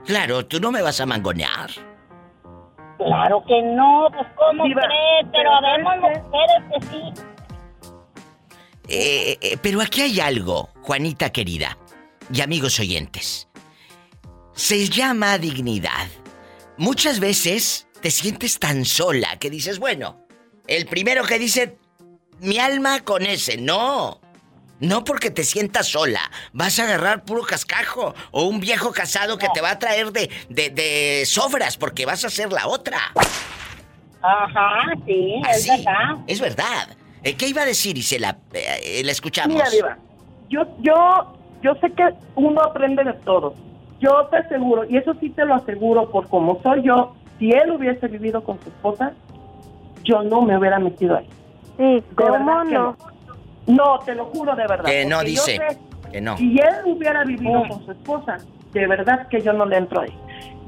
[0.04, 1.70] Claro, tú no me vas a mangonear.
[3.04, 7.22] Claro que no, pues cómo Diva, crees, pero pero habemos ¿sabes mujeres que sí.
[8.88, 11.78] Eh, eh, pero aquí hay algo, Juanita querida,
[12.32, 13.48] y amigos oyentes.
[14.52, 16.08] Se llama dignidad.
[16.76, 20.26] Muchas veces te sientes tan sola que dices, bueno,
[20.66, 21.78] el primero que dice
[22.40, 24.21] mi alma con ese, no.
[24.82, 26.18] No porque te sientas sola,
[26.52, 30.28] vas a agarrar puro cascajo o un viejo casado que te va a traer de,
[30.48, 32.98] de, de sobras porque vas a ser la otra.
[34.20, 36.16] Ajá, sí, es Así, verdad.
[36.26, 36.88] Es verdad.
[37.22, 38.38] Eh, ¿Qué iba a decir, Isela?
[38.52, 39.54] Eh, eh, la escuchamos.
[39.54, 39.98] Mira, Diva,
[40.48, 42.02] yo, yo, yo sé que
[42.34, 43.54] uno aprende de todo.
[44.00, 47.70] Yo te aseguro, y eso sí te lo aseguro por como soy yo, si él
[47.70, 49.12] hubiese vivido con su esposa,
[50.02, 51.28] yo no me hubiera metido ahí.
[51.76, 52.96] Sí, De ¿cómo verdad que no?
[53.66, 54.84] No, te lo juro de verdad.
[54.84, 55.56] Que no dice.
[55.56, 55.78] sé
[56.10, 56.36] Que no.
[56.36, 58.38] Si él hubiera vivido con su esposa,
[58.72, 60.16] de verdad que yo no le entro ahí.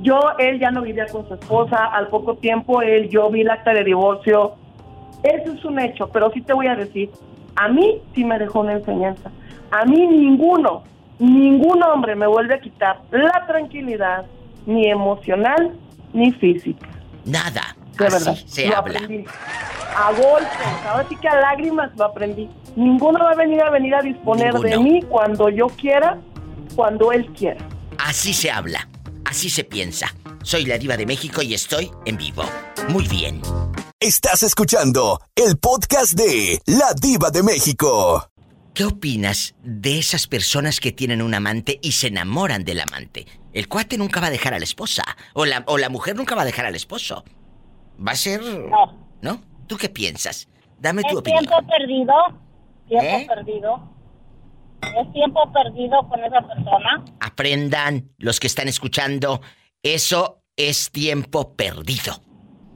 [0.01, 3.51] Yo, él ya no vivía con su esposa, al poco tiempo él, yo vi el
[3.51, 4.55] acta de divorcio.
[5.23, 7.11] Eso es un hecho, pero sí te voy a decir,
[7.57, 9.31] a mí sí me dejó una enseñanza.
[9.71, 10.83] A mí ninguno,
[11.19, 14.27] ningún hombre me vuelve a quitar la tranquilidad,
[14.67, 15.73] ni emocional,
[16.13, 16.89] ni física.
[17.25, 17.77] Nada.
[17.99, 18.39] De Así verdad.
[18.47, 18.99] se lo habla.
[19.01, 19.25] aprendí.
[19.97, 22.51] A golpes, ahora sí que a lágrimas lo aprendí.
[22.75, 26.19] Ninguno va a venir a venir a disponer de mí cuando yo quiera,
[26.75, 27.65] cuando él quiera.
[27.99, 28.89] Así se habla.
[29.25, 30.13] Así se piensa.
[30.43, 32.43] Soy la diva de México y estoy en vivo.
[32.89, 33.41] Muy bien.
[34.01, 38.29] Estás escuchando el podcast de La Diva de México.
[38.75, 43.27] ¿Qué opinas de esas personas que tienen un amante y se enamoran del amante?
[43.53, 45.05] El cuate nunca va a dejar a la esposa.
[45.33, 47.25] O la, o la mujer nunca va a dejar al esposo.
[47.97, 48.41] Va a ser...
[48.43, 48.93] No.
[49.23, 49.39] ¿No?
[49.67, 50.49] ¿Tú qué piensas?
[50.79, 51.47] Dame tu Es opinión.
[51.47, 52.15] tiempo perdido.
[52.89, 53.27] tiempo ¿Eh?
[53.27, 53.89] perdido.
[55.01, 57.05] Es tiempo perdido con esa persona.
[57.21, 59.41] Aprendan los que están escuchando,
[59.83, 62.15] eso es tiempo perdido.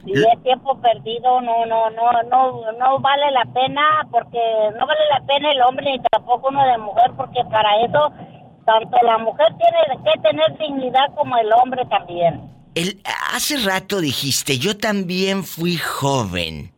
[0.05, 4.39] Si es tiempo perdido, no, no, no, no, no vale la pena, porque
[4.79, 8.11] no vale la pena el hombre ni tampoco uno de mujer, porque para eso
[8.65, 12.51] tanto la mujer tiene que tener dignidad como el hombre también.
[12.79, 13.01] El,
[13.35, 16.71] hace rato dijiste, yo también fui joven.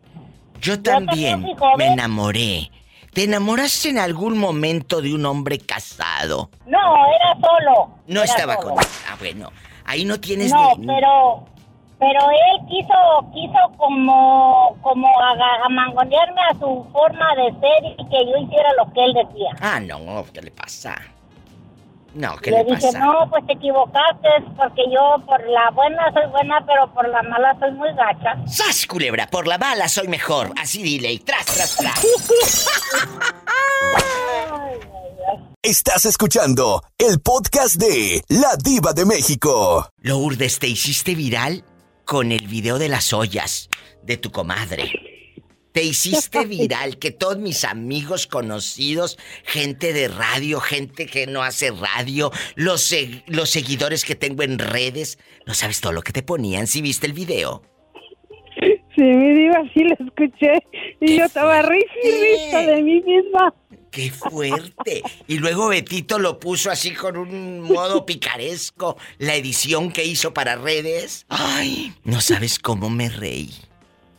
[0.58, 1.44] Yo también
[1.76, 2.70] me enamoré.
[3.12, 6.48] ¿Te enamoraste en algún momento de un hombre casado?
[6.66, 7.98] No, era solo.
[8.06, 8.76] No era estaba solo.
[8.76, 8.84] con...
[9.10, 9.52] Ah, bueno.
[9.84, 10.86] Ahí no tienes No, ni...
[10.86, 11.44] pero
[11.98, 12.94] pero él quiso
[13.34, 15.06] quiso como como
[15.66, 19.50] amangonearme a su forma de ser y que yo hiciera lo que él decía.
[19.60, 20.96] Ah, no, ¿qué le pasa?
[22.14, 22.98] No, ¿qué le le, dije, pasa?
[22.98, 27.56] no, pues te equivocaste, porque yo por la buena soy buena, pero por la mala
[27.60, 28.36] soy muy gacha.
[28.46, 29.28] ¡Sas, culebra!
[29.28, 30.52] Por la bala soy mejor.
[30.56, 32.04] Así dile, y tras, tras, tras.
[35.62, 39.90] Estás escuchando el podcast de La Diva de México.
[39.98, 41.64] Lourdes, te hiciste viral
[42.06, 43.68] con el video de las ollas
[44.02, 45.09] de tu comadre.
[45.72, 51.70] Te hiciste viral que todos mis amigos conocidos, gente de radio, gente que no hace
[51.70, 52.94] radio, los,
[53.26, 57.06] los seguidores que tengo en redes, no sabes todo lo que te ponían si viste
[57.06, 57.62] el video.
[58.96, 60.52] Sí, mi diva, sí lo escuché.
[61.00, 63.54] Y yo estaba risa de mí misma.
[63.90, 65.02] ¡Qué fuerte!
[65.26, 70.56] Y luego Betito lo puso así con un modo picaresco, la edición que hizo para
[70.56, 71.26] redes.
[71.28, 71.92] ¡Ay!
[72.04, 73.50] No sabes cómo me reí.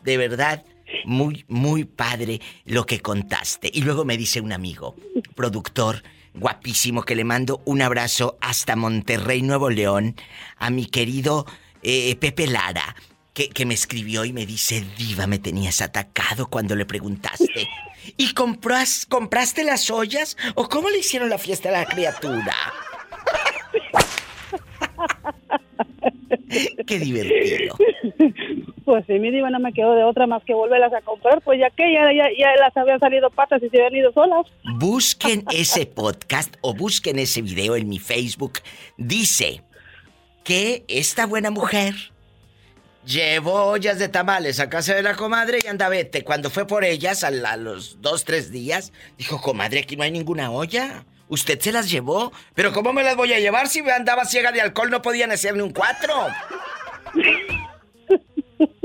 [0.04, 0.64] De verdad,
[1.05, 3.69] muy, muy padre lo que contaste.
[3.73, 4.95] Y luego me dice un amigo,
[5.35, 10.15] productor, guapísimo, que le mando un abrazo hasta Monterrey, Nuevo León,
[10.57, 11.45] a mi querido
[11.83, 12.95] eh, Pepe Lara,
[13.33, 17.67] que, que me escribió y me dice, Diva, me tenías atacado cuando le preguntaste.
[18.17, 20.37] ¿Y compras, compraste las ollas?
[20.55, 22.55] ¿O cómo le hicieron la fiesta a la criatura?
[26.88, 27.75] Qué divertido.
[28.86, 31.59] Pues sí, mi diva no me quedó de otra más que volverlas a comprar, pues
[31.59, 34.45] ya que ya, ya, ya las habían salido patas y se habían ido solas.
[34.79, 38.59] Busquen ese podcast o busquen ese video en mi Facebook.
[38.97, 39.61] Dice
[40.43, 41.93] que esta buena mujer
[43.05, 46.23] llevó ollas de tamales a casa de la comadre y anda vete.
[46.23, 50.03] Cuando fue por ellas a, la- a los dos, tres días, dijo, comadre, aquí no
[50.03, 51.05] hay ninguna olla.
[51.32, 52.34] Usted se las llevó.
[52.53, 54.91] Pero ¿cómo me las voy a llevar si me andaba ciega de alcohol?
[54.91, 56.13] No podían hacer ni un cuatro.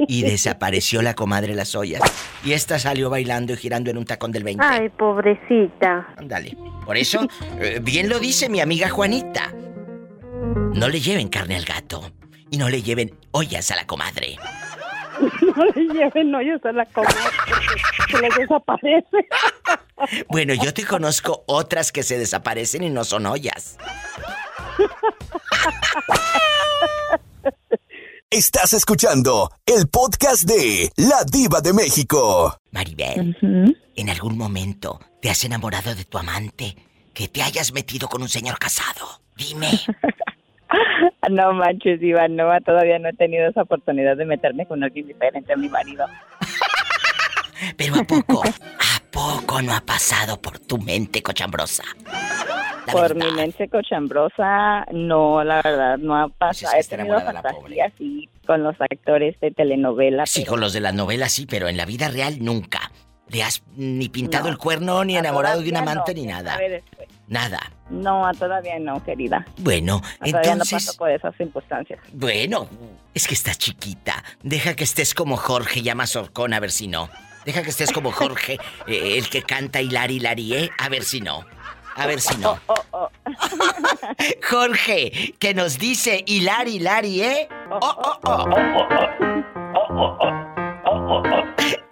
[0.09, 2.01] Y desapareció la comadre las ollas.
[2.45, 4.65] Y esta salió bailando y girando en un tacón del 20.
[4.65, 6.07] Ay, pobrecita.
[6.17, 6.57] Ándale.
[6.85, 7.27] Por eso,
[7.61, 9.53] eh, bien lo dice mi amiga Juanita.
[10.73, 12.13] No le lleven carne al gato.
[12.49, 14.37] Y no le lleven ollas a la comadre.
[15.57, 17.13] No le lleven hoyos a la porque
[18.11, 19.29] se les desaparece.
[20.29, 23.79] Bueno, yo te conozco otras que se desaparecen y no son ollas.
[28.31, 32.59] Estás escuchando el podcast de La Diva de México.
[32.73, 33.37] Maribel,
[33.95, 36.77] ¿en algún momento te has enamorado de tu amante?
[37.15, 39.23] Que te hayas metido con un señor casado.
[39.37, 39.71] Dime.
[41.31, 45.53] No manches, Diva, no, todavía no he tenido esa oportunidad de meterme con alguien diferente
[45.53, 46.07] a mi marido.
[47.77, 48.43] Pero ¿a poco?
[48.45, 51.85] ¿A poco no ha pasado por tu mente cochambrosa?
[52.93, 56.73] Por mi mente cochambrosa, no, la verdad, no ha pasado.
[56.75, 57.19] que He tenido
[57.99, 60.27] sí, con los actores de telenovela.
[60.27, 62.93] Sí, pero con los de las novelas sí, pero en la vida real nunca.
[63.29, 64.51] Le has ni pintado No.
[64.51, 66.57] el cuerno, ni enamorado de un amante, no, ni nada.
[66.59, 67.06] después.
[67.29, 67.73] Nada.
[67.91, 69.45] No, todavía no, querida.
[69.59, 70.87] Bueno, Todavía no entonces...
[70.87, 72.01] paso por esas circunstancias.
[72.13, 72.69] Bueno,
[73.15, 74.23] es que estás chiquita.
[74.43, 77.09] Deja que estés como Jorge, llama Sorcón, a ver si no.
[77.45, 80.71] Deja que estés como Jorge, eh, el que canta Hilari Hilari, ¿eh?
[80.79, 81.45] A ver si no.
[81.95, 82.59] A ver si no.
[82.67, 83.09] Oh,
[84.51, 87.49] Jorge, que nos dice Hilari Hilari, ¿eh?
[87.71, 88.45] Oh, oh,
[89.89, 90.46] oh.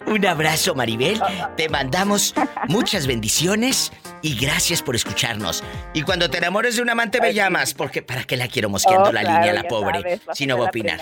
[0.07, 1.19] Un abrazo, Maribel.
[1.57, 2.33] Te mandamos
[2.67, 3.91] muchas bendiciones
[4.21, 5.63] y gracias por escucharnos.
[5.93, 9.09] Y cuando te enamores de un amante me llamas, porque ¿para qué la quiero mosqueando
[9.09, 10.01] Oh, la claro, línea, la pobre?
[10.01, 10.99] sabes, Si no va a opinar.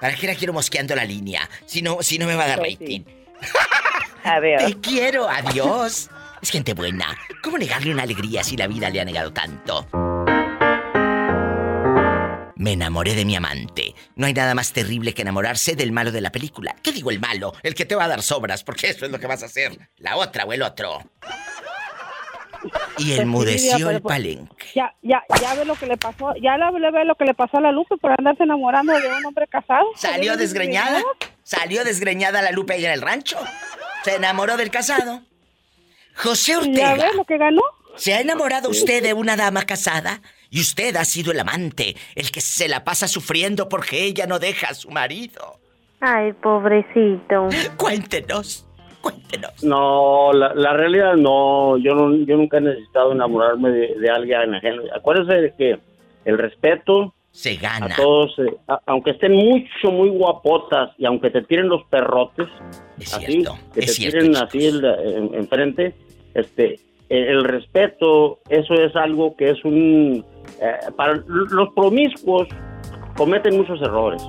[0.00, 1.48] ¿Para qué la quiero mosqueando la línea?
[1.66, 3.02] Si no, si no me va a dar Pues rating.
[4.24, 4.64] Adiós.
[4.64, 6.08] Te quiero, adiós.
[6.40, 7.14] Es gente buena.
[7.42, 9.86] ¿Cómo negarle una alegría si la vida le ha negado tanto?
[12.64, 13.94] Me enamoré de mi amante.
[14.16, 16.74] No hay nada más terrible que enamorarse del malo de la película.
[16.82, 17.52] ¿Qué digo el malo?
[17.62, 19.76] El que te va a dar sobras, porque eso es lo que vas a hacer.
[19.98, 21.02] La otra o el otro.
[22.96, 24.66] Y Pues enmudeció el pues- palenque.
[24.74, 27.34] Ya, ya, ya ve lo que le pasó, ya la- le ve lo que le
[27.34, 29.84] pasó a la Lupe por andarse enamorando de un hombre casado.
[29.96, 31.02] ¿Salió desgreñada?
[31.42, 33.36] ¿Salió desgreñada la Lupe ahí en el rancho?
[34.04, 35.20] ¿Se enamoró del casado?
[36.16, 36.94] José ¿Ya Ortega.
[36.94, 37.60] ves lo que ganó?
[37.96, 40.22] ¿Se ha enamorado usted de una dama casada?
[40.54, 44.38] Y usted ha sido el amante, el que se la pasa sufriendo porque ella no
[44.38, 45.58] deja a su marido.
[46.00, 47.48] Ay, pobrecito.
[47.76, 48.64] Cuéntenos.
[49.64, 51.76] No, la, la realidad no.
[51.78, 54.82] Yo no, yo nunca he necesitado enamorarme de, de alguien ajeno.
[54.94, 55.78] Acuérdese de que
[56.24, 57.86] el respeto se gana.
[57.86, 62.46] a todos, eh, a- aunque estén mucho, muy guapotas y aunque te tiren los perrotes,
[63.12, 63.42] así,
[63.74, 65.94] que es te cierto, tiren así el- en- enfrente,
[66.34, 66.78] este,
[67.08, 70.24] el, el respeto, eso es algo que es un
[70.60, 72.48] eh, para los promiscuos
[73.16, 74.22] cometen muchos errores.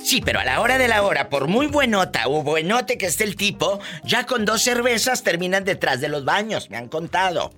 [0.00, 3.24] Sí, pero a la hora de la hora, por muy buenota o buenote que esté
[3.24, 7.50] el tipo, ya con dos cervezas terminan detrás de los baños, me han contado.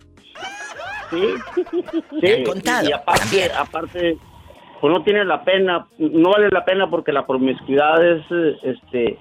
[1.11, 1.35] Sí,
[2.23, 2.89] Me han contado.
[2.89, 4.19] Y aparte, aparte,
[4.81, 9.19] pues no tiene la pena, no vale la pena porque la promiscuidad es eh, este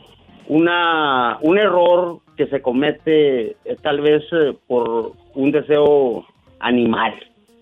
[0.47, 6.25] una un error que se comete eh, tal vez eh, por un deseo
[6.59, 7.13] animal.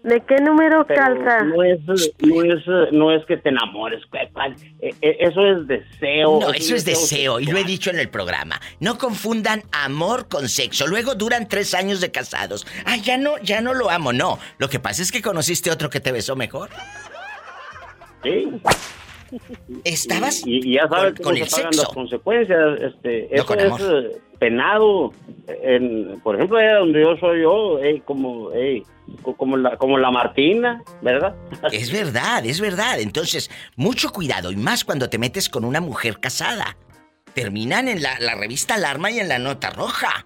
[0.03, 1.43] ¿De qué número Pero calza?
[1.43, 1.79] no es
[2.21, 4.55] no es no es que te enamores, ¿cuál- cuál?
[4.79, 6.39] Eh, eh, eso es deseo.
[6.39, 8.61] No, eso es deseo, y lo he dicho en el programa.
[8.79, 10.87] No confundan amor con sexo.
[10.87, 12.65] Luego duran tres años de casados.
[12.85, 14.39] Ah, ya no, ya no lo amo, no.
[14.59, 16.69] Lo que pasa es que conociste otro que te besó mejor.
[18.23, 18.49] Sí.
[19.83, 21.81] Estabas y, y ya sabes con- cómo con se el pagan sexo.
[21.83, 23.81] las consecuencias este No eso con es amor.
[23.81, 25.11] eh, penado
[25.47, 28.51] en, por ejemplo allá donde yo soy yo como
[29.21, 31.35] co- como la como la Martina verdad
[31.71, 32.99] Es verdad, es verdad.
[32.99, 36.77] Entonces, mucho cuidado, y más cuando te metes con una mujer casada.
[37.33, 40.25] Terminan en la, la revista Alarma y en la Nota Roja.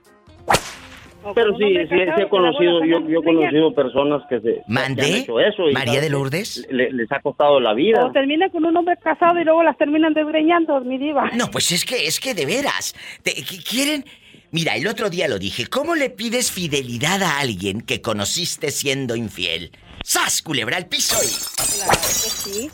[1.36, 5.04] Pero sí sí, sí he conocido yo, yo he conocido personas que se que ¿Mandé?
[5.06, 6.68] han hecho eso y María de Lourdes.
[6.70, 9.78] le- les ha costado la vida O termina con un hombre casado y luego las
[9.78, 11.30] terminan desgreñando, mi diva.
[11.34, 12.94] No, pues es que, es que de veras.
[13.24, 14.06] Te- que quieren.
[14.52, 15.68] Mira, el otro día lo dije.
[15.68, 19.72] ¿Cómo le pides fidelidad a alguien que conociste siendo infiel?
[20.04, 21.16] ¡Sas, culebra al piso!
[21.24, 22.70] y- Claro que sí.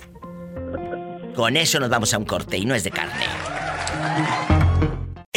[1.36, 3.26] Con eso nos vamos a un corte y no es de carne.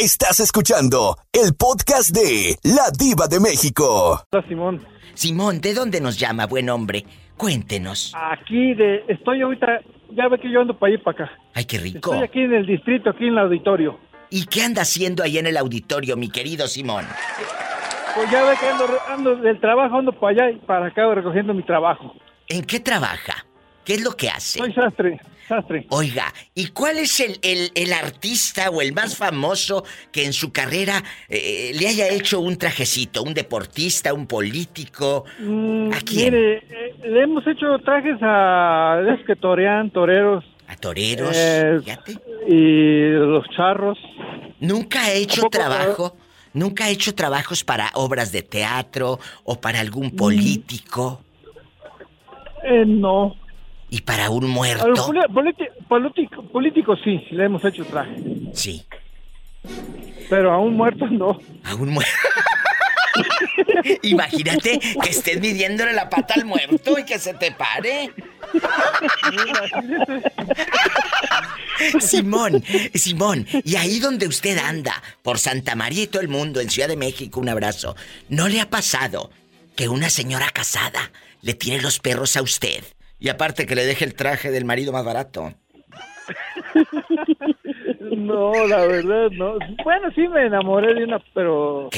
[0.03, 4.19] Estás escuchando el podcast de La Diva de México.
[4.31, 4.83] Hola, Simón.
[5.13, 7.05] Simón, ¿de dónde nos llama, buen hombre?
[7.37, 8.11] Cuéntenos.
[8.15, 9.67] Aquí de, estoy ahorita,
[10.09, 11.31] ya ve que yo ando para allá y para acá.
[11.53, 12.15] Ay, qué rico.
[12.15, 13.99] Estoy aquí en el distrito, aquí en el auditorio.
[14.31, 17.05] ¿Y qué anda haciendo ahí en el auditorio, mi querido Simón?
[18.15, 21.53] Pues ya ve que ando, ando del trabajo, ando para allá y para acá recogiendo
[21.53, 22.15] mi trabajo.
[22.47, 23.45] ¿En qué trabaja?
[23.85, 24.57] ¿Qué es lo que hace?
[24.57, 25.19] Soy sastre,
[25.89, 30.51] Oiga, ¿y cuál es el, el- el artista o el más famoso que en su
[30.51, 33.23] carrera eh, le haya hecho un trajecito?
[33.23, 35.25] ¿Un deportista, un político?
[35.39, 36.33] Mm, ¿A quién?
[36.33, 40.43] Mire, eh, le hemos hecho trajes a esos que torean, toreros.
[40.67, 41.35] ¿A toreros?
[41.35, 41.79] Eh,
[42.47, 43.97] y los charros.
[44.59, 46.15] ¿Nunca ha hecho trabajo?
[46.53, 49.81] ¿Nunca ha hecho trabajos para obras de teatro o para Mm.
[49.81, 51.21] algún político?
[52.63, 53.35] Eh, no.
[53.91, 55.11] ¿Y para un A los muerto?
[55.89, 58.15] político, políticos sí, le hemos hecho traje.
[58.53, 58.85] Sí.
[60.29, 61.37] Pero a un muerto no.
[61.65, 62.11] A un muerto.
[64.03, 68.13] Imagínate que estés midiéndole la pata al muerto y que se te pare.
[71.99, 72.63] Simón,
[72.93, 76.87] Simón, y ahí donde usted anda, por Santa María y todo el mundo, en Ciudad
[76.87, 77.97] de México, un abrazo,
[78.29, 79.31] ¿no le ha pasado
[79.75, 81.11] que una señora casada
[81.41, 82.85] le tire los perros a usted?
[83.21, 85.53] Y aparte que le deje el traje del marido más barato.
[87.99, 89.53] No, la verdad, no.
[89.83, 91.89] Bueno, sí me enamoré de una, pero...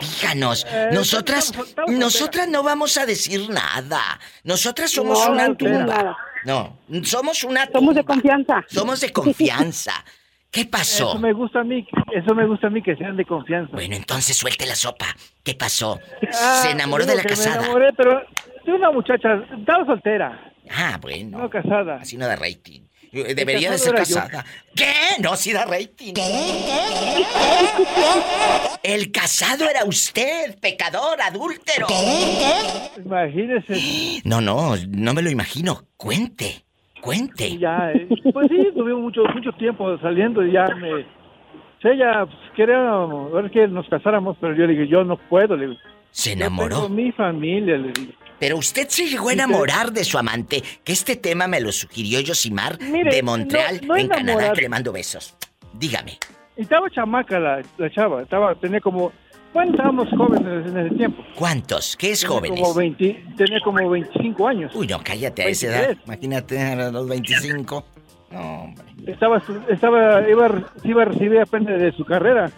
[0.00, 4.00] Díganos, Eh, nosotras, estamos- estamos nosotras no vamos a decir nada.
[4.42, 6.16] Nosotras somos No, una no tumba.
[6.44, 8.14] No, somos una Somos de tumba.
[8.14, 8.64] confianza.
[8.68, 9.92] Somos de confianza.
[10.50, 11.10] ¿Qué pasó?
[11.10, 13.72] Eso me gusta a mí, eso me gusta a mí que sean de confianza.
[13.72, 15.06] Bueno, entonces suelte la sopa.
[15.42, 15.98] ¿Qué pasó?
[16.32, 17.58] Ah, Se enamoró de la que Me casada.
[17.64, 18.20] enamoré, pero
[18.64, 21.38] de una muchacha, estaba soltera, Ah, bueno.
[21.38, 21.96] no casada.
[21.96, 22.82] Así no da rating.
[23.12, 23.98] Eh, Debería de ser yo.
[23.98, 24.44] casada.
[24.74, 24.92] ¿Qué?
[25.22, 26.14] No, sí da rating.
[28.82, 31.86] El casado era usted, pecador, adúltero.
[33.04, 34.20] Imagínese.
[34.24, 35.82] No, no, no me lo imagino.
[35.96, 36.64] Cuente,
[37.00, 37.56] cuente.
[37.58, 41.02] Ya, eh, pues sí, tuvimos mucho, mucho tiempo saliendo y ya me...
[41.82, 42.78] sí, ella pues, quería
[43.32, 45.78] ver que nos casáramos, pero yo le dije, yo no puedo, le digo.
[46.10, 46.76] Se Yo enamoró.
[46.76, 48.12] tengo mi familia, le digo.
[48.44, 52.20] Pero usted se llegó a enamorar de su amante, que este tema me lo sugirió
[52.20, 55.34] Yosimar Mire, de Montreal, no- no en Canadá, que le mando besos.
[55.72, 56.18] Dígame.
[56.56, 59.12] Estaba chamaca la, la chava, estaba, tenía como...
[59.54, 61.24] Bueno, estábamos jóvenes en ese tiempo.
[61.36, 61.96] ¿Cuántos?
[61.96, 62.60] ¿Qué es Tenía jóvenes?
[62.60, 64.72] Como 20, tenía como 25 años.
[64.74, 65.86] Uy, no, cállate a esa edad.
[65.86, 66.06] 23.
[66.06, 67.86] Imagínate a los 25.
[68.32, 68.84] No, hombre.
[69.06, 72.50] Estaba, estaba, iba, iba a recibir apenas de su carrera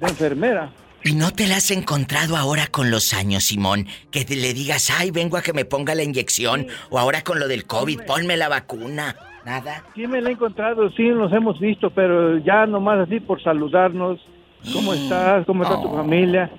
[0.00, 0.70] de enfermera.
[1.06, 3.86] ¿Y no te la has encontrado ahora con los años, Simón?
[4.10, 6.66] Que te le digas, ay, vengo a que me ponga la inyección.
[6.90, 9.14] O ahora con lo del COVID, ponme la vacuna.
[9.44, 9.84] Nada.
[9.94, 14.18] Sí me la he encontrado, sí nos hemos visto, pero ya nomás así por saludarnos.
[14.72, 15.46] ¿Cómo estás?
[15.46, 16.50] ¿Cómo está tu familia?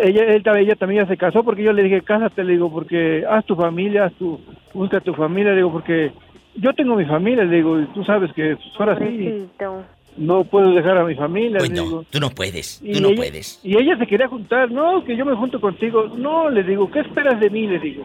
[0.00, 3.24] Ella, él, ella también ya se casó porque yo le dije, cásate, le digo, porque
[3.28, 4.40] haz tu familia, haz tu,
[4.72, 6.12] busca tu familia, le digo, porque
[6.54, 9.84] yo tengo mi familia, le digo, y tú sabes que fuera así, Pobrecito.
[10.16, 11.96] No puedo dejar a mi familia, Pues le digo.
[11.98, 13.60] no, tú no puedes, Y tú no ella- puedes.
[13.62, 16.08] Y ella se quería juntar, no, que yo me junto contigo.
[16.16, 17.66] No, le digo, ¿qué esperas de mí?
[17.66, 18.04] Le digo.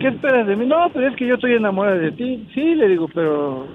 [0.00, 0.66] ¿Qué esperas de mí?
[0.66, 2.46] No, pero es que yo estoy enamorada de ti.
[2.54, 3.66] Sí, le digo, pero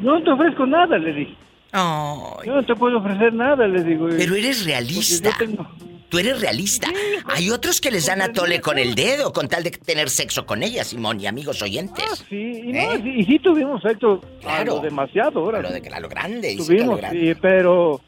[0.00, 1.34] no te ofrezco nada, le dije.
[1.72, 4.06] Yo no te puedo ofrecer nada, le digo.
[4.16, 5.30] Pero eres realista.
[5.30, 5.66] Yo tengo-
[6.14, 6.86] Tú eres realista.
[7.26, 10.46] Hay otros que les dan a tole con el dedo con tal de tener sexo
[10.46, 12.04] con ella, Simón, y amigos oyentes.
[12.08, 12.36] Ah, Sí,
[12.66, 14.74] y, no, sí, y sí tuvimos sexo Claro.
[14.74, 15.58] a lo demasiado, ahora.
[15.58, 17.18] A lo de- a lo grande, y a lo Tuvimos, grande.
[17.34, 18.00] sí, pero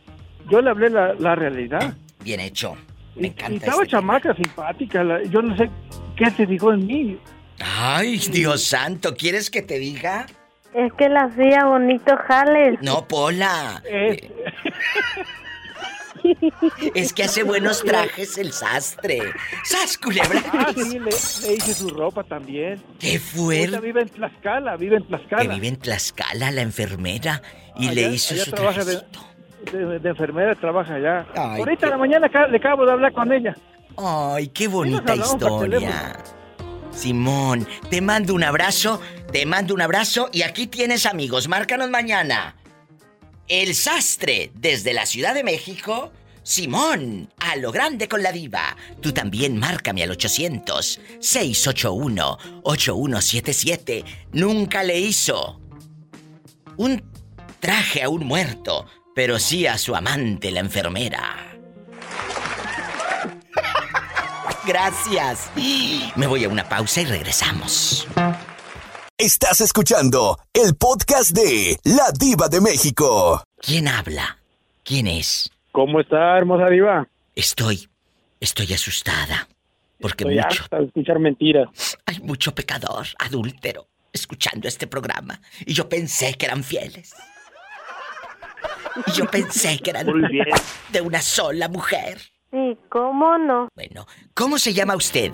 [0.49, 1.95] yo le hablé la, la realidad.
[2.23, 2.77] Bien hecho.
[3.17, 5.03] Y, Me y encanta estaba este chamaca, simpática.
[5.03, 5.69] la- yo no sé
[6.17, 7.19] qué se fijó en mí.
[7.59, 10.27] Ay, Dios santo, ¿quieres que te diga?
[10.75, 12.79] Es que la hacía bonito jales.
[12.83, 13.83] No, Pola.
[13.85, 14.19] Es
[17.15, 19.19] que hace buenos trajes el sastre.
[19.65, 20.43] ¡Sas, culebra!
[20.53, 22.83] Ah, sí, le, le hice su ropa también.
[22.99, 23.81] ¡Qué Ella fuerte!
[23.81, 25.43] vive en Tlaxcala, vive en Tlaxcala.
[25.43, 27.43] Que vive en Tlaxcala, la enfermera,
[27.77, 29.01] y Allá- le hizo allá su trabaja de,
[29.73, 31.27] de- de enfermera, trabaja allá.
[31.35, 33.57] Ay, Ahorita qué- la mañana le acabo de hablar con ella.
[33.99, 36.17] Ay, qué bonita historia.
[36.93, 39.01] Simón, te mando un abrazo,
[39.31, 42.55] te mando un abrazo y aquí tienes amigos, márcanos mañana.
[43.49, 48.77] El sastre desde la Ciudad de México, Simón, a lo grande con la diva.
[49.01, 54.05] Tú también márcame al 800 681 8177.
[54.33, 55.61] Nunca le hizo
[56.77, 57.03] un
[57.61, 61.57] traje a un muerto, pero sí a su amante, la enfermera.
[64.67, 65.51] Gracias.
[66.17, 68.09] Me voy a una pausa y regresamos.
[69.19, 73.43] Estás escuchando el podcast de La Diva de México.
[73.63, 74.37] ¿Quién habla?
[74.85, 75.51] ¿Quién es?
[75.73, 77.09] ¿Cómo está, hermosa diva?
[77.35, 77.89] Estoy,
[78.41, 79.49] estoy asustada.
[80.03, 81.97] Porque Estoy mucho, harta de escuchar mentiras.
[82.05, 85.41] hay mucho pecador, adúltero, escuchando este programa.
[85.65, 87.15] Y yo pensé que eran fieles.
[89.07, 90.45] Y yo pensé que eran Muy bien.
[90.91, 92.21] de una sola mujer.
[92.51, 93.69] Sí, ¿cómo no?
[93.75, 95.33] Bueno, ¿cómo se llama usted?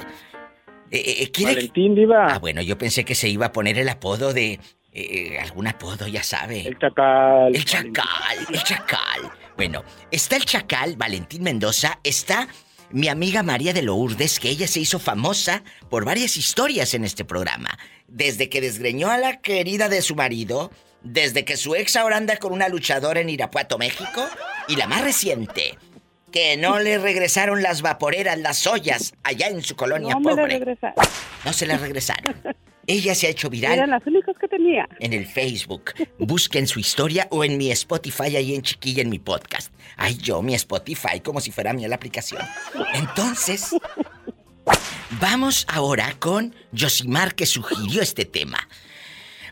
[0.93, 1.55] Eh, eh, ¿quiere...
[1.55, 2.35] Valentín, diva.
[2.35, 4.61] Ah, bueno, yo pensé que se iba a poner el apodo de...
[4.93, 6.67] eh, algún apodo, ya sabe.
[6.67, 7.55] El chacal.
[7.55, 9.33] El chacal, el chacal.
[9.57, 12.49] Bueno, está el chacal, Valentín Mendoza, está
[12.91, 17.25] mi amiga María de Lourdes, que ella se hizo famosa por varias historias en este
[17.25, 17.71] programa.
[18.07, 20.71] Desde que desgreñó a la querida de su marido,
[21.03, 24.27] desde que su ex ahora anda con una luchadora en Irapuato, México,
[24.69, 25.79] y la más reciente,
[26.33, 30.59] que no le regresaron las vaporeras, las ollas, allá en su colonia No me pobre.
[30.59, 30.97] regresaron.
[31.45, 32.35] No se las regresaron.
[32.89, 34.89] Ella se ha hecho viral Eran las únicas que tenía.
[34.99, 35.93] en el Facebook.
[36.19, 39.73] Busquen su historia o en mi Spotify ahí en chiquilla en mi podcast.
[39.97, 42.43] Ay, yo, mi Spotify, como si fuera mía la aplicación.
[42.95, 43.71] Entonces,
[45.21, 48.69] vamos ahora con Yosimar que sugirió este tema.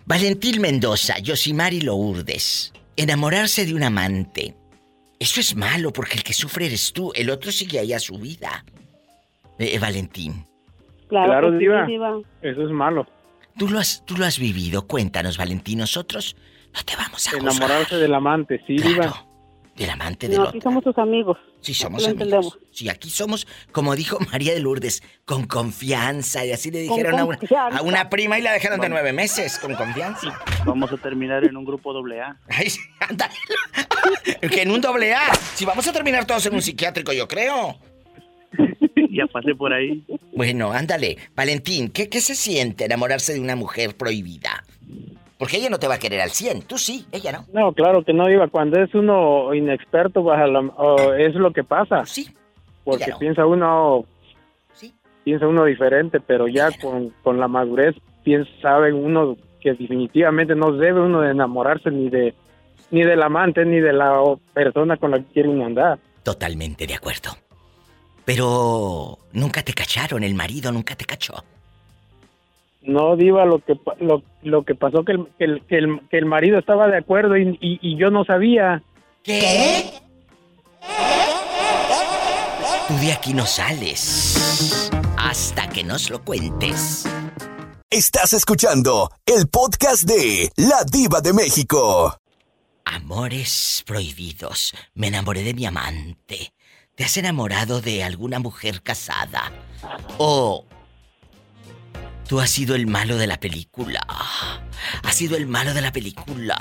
[0.07, 2.73] Valentín Mendoza, Yosimar y Lourdes.
[2.97, 4.57] Enamorarse de un amante.
[5.21, 8.19] Eso es malo porque el que sufre eres tú, el otro sigue ahí a su
[8.19, 8.65] vida.
[9.59, 10.47] Eh, eh, Valentín.
[11.09, 11.85] Claro, que sí, diva.
[11.87, 12.19] diva.
[12.41, 13.07] Eso es malo.
[13.59, 15.79] ¿Tú lo, has, tú lo has vivido, cuéntanos, Valentín.
[15.81, 16.35] Nosotros
[16.75, 17.53] no te vamos a juzgar.
[17.53, 19.27] Enamorarse del amante, sí, diva.
[19.77, 20.51] Del amante del No, otro.
[20.57, 21.37] aquí somos tus amigos.
[21.61, 22.23] Sí, somos Lo amigos.
[22.27, 22.59] entendemos.
[22.73, 26.45] Sí, aquí somos, como dijo María de Lourdes, con confianza.
[26.47, 27.39] Y así le dijeron a una,
[27.73, 30.41] a una prima y la dejaron de nueve meses, con confianza.
[30.65, 32.37] Vamos a terminar en un grupo doble A.
[32.49, 33.35] Ay, sí, ándale.
[34.51, 35.35] que en un doble A.
[35.55, 37.79] Si vamos a terminar todos en un psiquiátrico, yo creo.
[39.11, 40.03] ya pasé por ahí.
[40.33, 41.19] Bueno, ándale.
[41.35, 44.65] Valentín, ¿qué, ¿qué se siente enamorarse de una mujer prohibida?
[45.41, 46.63] Porque ella no te va a querer al 100.
[46.63, 47.47] Tú sí, ella no.
[47.53, 48.47] No, claro que no, diva.
[48.49, 52.05] Cuando es uno inexperto, pues, a la- o es lo que pasa.
[52.07, 52.29] Sí.
[52.85, 53.19] Porque no.
[53.19, 54.05] piensa uno...
[55.25, 60.73] Piensa uno diferente, pero ya con, con la madurez piensa, sabe uno que definitivamente no
[60.73, 62.35] debe uno de enamorarse ni de
[62.91, 64.19] ni del amante ni de la
[64.55, 65.99] persona con la que quiere uno andar.
[66.23, 67.31] Totalmente de acuerdo.
[68.25, 71.35] Pero nunca te cacharon, el marido nunca te cachó.
[72.83, 76.19] No, Diva, lo que lo, lo que pasó que el, que el, que el, que
[76.19, 78.83] el marido estaba de acuerdo y, y, y yo no sabía.
[79.23, 79.91] ¿Qué?
[82.89, 84.91] Tú de aquí no sales.
[85.19, 87.07] Hasta que nos lo cuentes.
[87.91, 92.17] Estás escuchando el podcast de La Diva de México.
[92.85, 94.75] Amores prohibidos.
[94.95, 96.53] Me enamoré de mi amante.
[97.01, 99.51] ¿te has enamorado de alguna mujer casada?
[100.19, 100.67] ¿O
[102.31, 104.07] tú has sido el malo de la película?
[105.03, 106.57] ¿Has sido el malo de la película?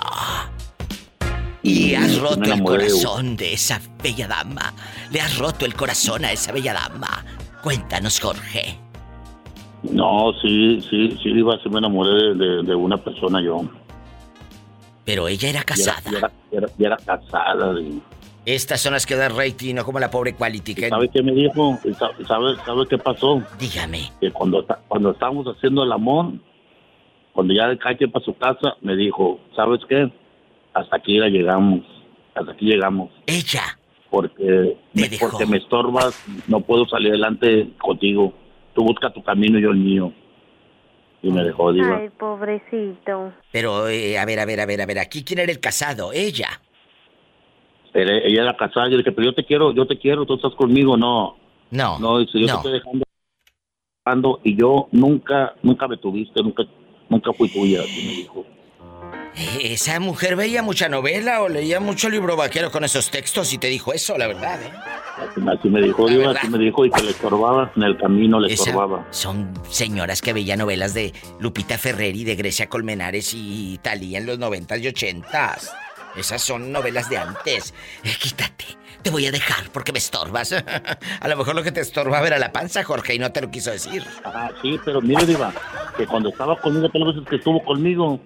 [1.61, 4.73] Y has roto el corazón de esa bella dama.
[5.11, 7.23] Le has roto el corazón a esa bella dama.
[7.61, 8.79] Cuéntanos, Jorge.
[9.83, 13.61] No, sí, sí, sí, Diva, sí me enamoré de, de- de una persona yo.
[15.05, 16.01] Pero ella era Y casada.
[16.11, 17.75] y era, y era- y era casada.
[17.75, 18.01] Diva.
[18.45, 20.75] Estas son las que dan rating, no como la pobre Quality.
[20.75, 20.89] Que...
[20.89, 21.77] ¿Sabe qué me dijo?
[21.83, 23.43] ¿Y sa- ¿Sabe, sabe qué pasó?
[23.59, 24.11] Dígame.
[24.19, 26.33] Que cuando, cuando estábamos haciendo el amor,
[27.33, 30.11] cuando ya cada quien para su casa, me dijo, ¿sabes qué?
[30.73, 31.81] Hasta aquí ya llegamos.
[32.33, 33.11] Hasta aquí llegamos.
[33.27, 33.77] Ella.
[34.09, 35.29] Porque me, dejó.
[35.29, 38.33] porque me estorbas, no puedo salir adelante contigo.
[38.73, 40.11] Tú busca tu camino y yo el mío.
[41.21, 41.97] Y me dejó, Diva.
[41.97, 43.33] Ay, pobrecito.
[43.51, 46.11] Pero, eh, a ver, a ver, a ver, a ver, aquí quién era el casado,
[46.13, 46.61] ella.
[47.93, 50.95] Ella, era casada, yo dije, pero yo te quiero, yo te quiero, tú estás conmigo,
[50.97, 51.37] no.
[51.71, 51.99] No.
[51.99, 52.53] No, dice, yo no.
[52.53, 53.05] te estoy dejando,
[54.05, 56.63] dejando, y yo nunca, nunca me tuviste, nunca,
[57.09, 58.45] nunca fui tuya, así me dijo.
[59.35, 63.57] Eh, Esa mujer veía mucha novela o leía mucho libro vaquero con esos textos y
[63.57, 64.71] te dijo eso, la verdad, ¿eh?
[65.19, 66.37] Así, me dijo, verdad.
[66.37, 69.05] así me dijo, y que le estorbaba, en el camino le estorbaba.
[69.11, 74.39] Son señoras que veían novelas de Lupita Ferreri, de Grecia Colmenares y Talía en los
[74.39, 75.69] 90s y 80s.
[76.15, 77.73] Esas son novelas de antes.
[78.03, 78.65] Eh, quítate,
[79.01, 80.53] te voy a dejar porque me estorbas.
[81.21, 83.51] a lo mejor lo que te estorbaba era la panza, Jorge, y no te lo
[83.51, 84.03] quiso decir.
[84.25, 85.53] Ah, sí, pero mire, Diva,
[85.97, 88.19] que cuando estaba conmigo, todas las veces que estuvo conmigo,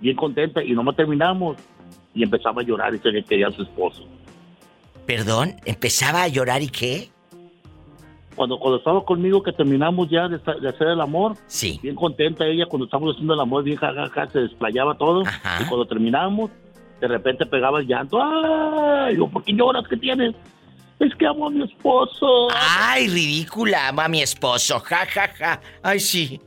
[0.00, 1.56] bien contenta, y nomás terminamos,
[2.14, 4.04] y empezaba a llorar y se que quería a su esposo.
[5.06, 7.10] Perdón, empezaba a llorar y qué?
[8.34, 11.78] Cuando, cuando estaba conmigo, que terminamos ya de, hacer el amor, sí.
[11.82, 15.86] bien contenta ella, cuando estábamos haciendo el amor, bien jajaja, se desplayaba todo, y cuando
[15.86, 16.50] terminamos,
[17.02, 19.14] de repente pegaba el llanto, ¡ay!
[19.14, 19.84] Digo, ¿por qué lloras?
[19.88, 20.34] ¿Qué tienes?
[21.00, 22.48] Es que amo a mi esposo.
[22.54, 25.60] Ay, ridícula, amo a mi esposo, ja, ja, ja.
[25.82, 26.40] Ay, sí.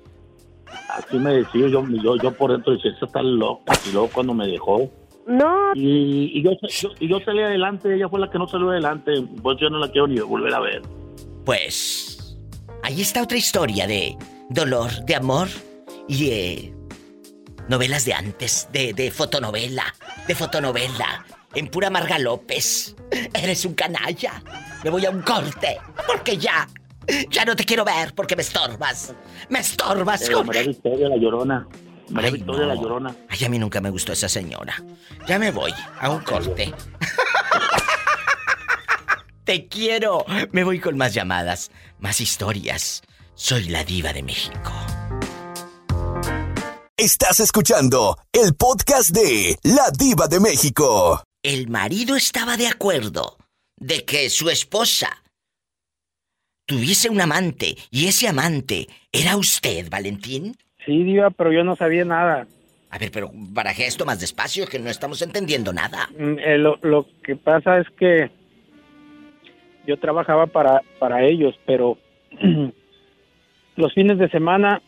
[0.89, 4.33] Así me decía, yo, yo, yo por dentro decía, esta está loca, y luego cuando
[4.33, 4.89] me dejó,
[5.27, 5.73] No.
[5.75, 9.11] Y, y yo, yo- y yo salí adelante, ella fue la que no salió adelante,
[9.41, 10.81] pues yo no la quiero ni volver a ver.
[11.45, 12.37] Pues
[12.83, 14.15] ahí está otra historia de
[14.49, 15.47] dolor, de amor
[16.07, 16.74] y de
[17.67, 19.93] novelas de antes, de, de fotonovela,
[20.27, 22.95] de fotonovela, en pura Marga López.
[23.33, 24.41] Eres un canalla.
[24.83, 26.67] Me voy a un corte, porque ya,
[27.29, 29.13] ya no te quiero ver porque me estorbas.
[29.49, 30.43] Me estorbas, Jorge.
[30.43, 31.67] María Victoria la llorona.
[32.09, 32.67] María Ay, Victoria no.
[32.67, 33.15] la llorona.
[33.29, 34.75] Ay, a mí nunca me gustó esa señora.
[35.27, 36.73] Ya me voy a un corte.
[39.43, 40.25] Te quiero.
[40.51, 43.03] Me voy con más llamadas, más historias.
[43.35, 44.71] Soy la diva de México.
[47.05, 51.21] Estás escuchando el podcast de La Diva de México.
[51.43, 53.37] El marido estaba de acuerdo
[53.77, 55.09] de que su esposa
[56.65, 60.55] tuviese un amante y ese amante era usted, Valentín.
[60.83, 62.47] Sí, Diva, pero yo no sabía nada.
[62.89, 66.09] A ver, pero baraje esto más despacio que no estamos entendiendo nada.
[66.17, 68.31] Mm, eh, lo, lo que pasa es que
[69.85, 71.99] yo trabajaba para, para ellos, pero
[73.75, 74.81] los fines de semana,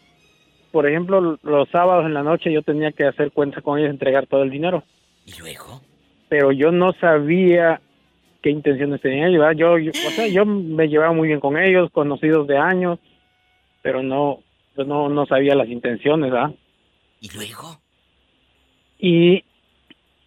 [0.77, 4.27] por ejemplo, los sábados en la noche yo tenía que hacer cuenta con ellos, entregar
[4.27, 4.83] todo el dinero.
[5.25, 5.81] ¿Y luego?
[6.29, 7.81] Pero yo no sabía
[8.43, 9.39] qué intenciones tenían ellos.
[9.39, 9.57] ¿verdad?
[9.57, 12.99] Yo, yo, o sea, yo me llevaba muy bien con ellos, conocidos de años,
[13.81, 14.43] pero no,
[14.77, 16.51] yo no, no sabía las intenciones, ¿verdad?
[17.21, 17.79] ¿Y luego?
[18.99, 19.43] y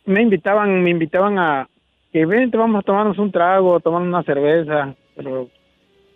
[0.05, 1.69] me invitaban, me invitaban a
[2.13, 5.49] que vente, vamos a tomarnos un trago, a tomar una cerveza, pero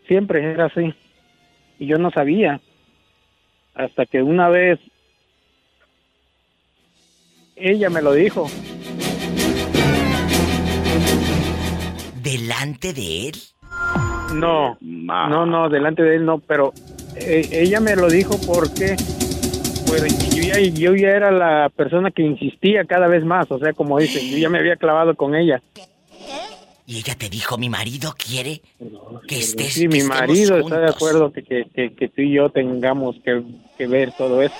[0.08, 0.92] siempre era así.
[1.78, 2.60] Y yo no sabía.
[3.74, 4.78] Hasta que una vez
[7.56, 8.46] ella me lo dijo.
[12.22, 13.34] ¿Delante de él?
[14.34, 16.72] No, no, no, delante de él no, pero
[17.16, 18.96] eh, ella me lo dijo porque
[19.86, 23.72] pues yo ya, yo ya era la persona que insistía cada vez más, o sea,
[23.72, 25.62] como dicen, yo ya me había clavado con ella.
[26.86, 28.60] Y ella te dijo, mi marido quiere
[29.26, 29.72] que estés.
[29.74, 30.96] Sí, que mi marido está de juntos".
[30.96, 33.42] acuerdo que, que, que, tú y yo tengamos que,
[33.78, 34.54] que ver todo eso.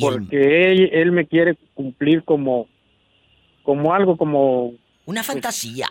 [0.00, 2.68] Porque él, él me quiere cumplir como,
[3.64, 4.72] como algo, como
[5.06, 5.88] Una fantasía.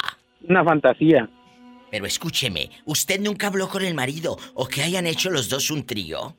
[0.47, 1.29] una fantasía.
[1.91, 5.85] Pero escúcheme, ¿usted nunca habló con el marido o que hayan hecho los dos un
[5.85, 6.33] trío?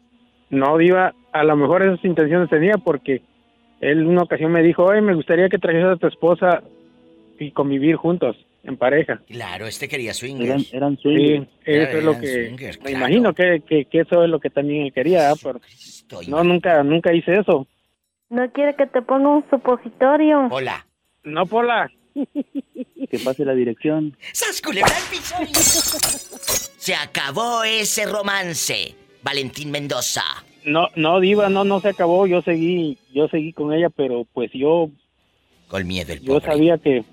[0.49, 3.21] No, Diva, a lo mejor esas intenciones tenía porque
[3.81, 6.63] él una ocasión me dijo, oye, me gustaría que trajeras a tu esposa
[7.39, 9.21] y convivir juntos, en pareja.
[9.27, 10.49] Claro, este quería swingers.
[10.49, 11.49] Eran, eran Sí, swingers.
[11.65, 12.27] eso es lo que...
[12.47, 12.97] swingers, me claro.
[12.99, 15.61] imagino que, que, que eso es lo que también él quería, pero
[16.29, 17.67] no, nunca, nunca hice eso.
[18.29, 20.49] ¿No quiere que te ponga un supositorio?
[20.51, 20.87] Hola.
[21.25, 21.91] No, Pola.
[23.11, 24.17] Que pase la dirección.
[24.33, 24.91] ¡Sas culebra!
[26.77, 30.23] Se acabó ese romance, Valentín Mendoza.
[30.65, 32.27] No, no, Diva, no, no se acabó.
[32.27, 34.89] Yo seguí, yo seguí con ella, pero pues yo,
[35.69, 36.47] Con miedo el yo pobre.
[36.47, 37.05] sabía que,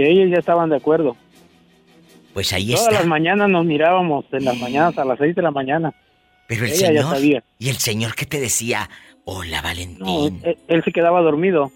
[0.00, 1.16] que ellos ya estaban de acuerdo.
[2.32, 2.92] Pues ahí Todas está.
[3.00, 5.92] las mañanas nos mirábamos, en las mañanas a las seis de la mañana.
[6.46, 7.14] Pero el ella ya señor.
[7.14, 7.44] sabía.
[7.58, 8.88] Y el señor que te decía,
[9.24, 10.40] hola No, Valentín.
[10.44, 11.70] él, él se quedaba dormido.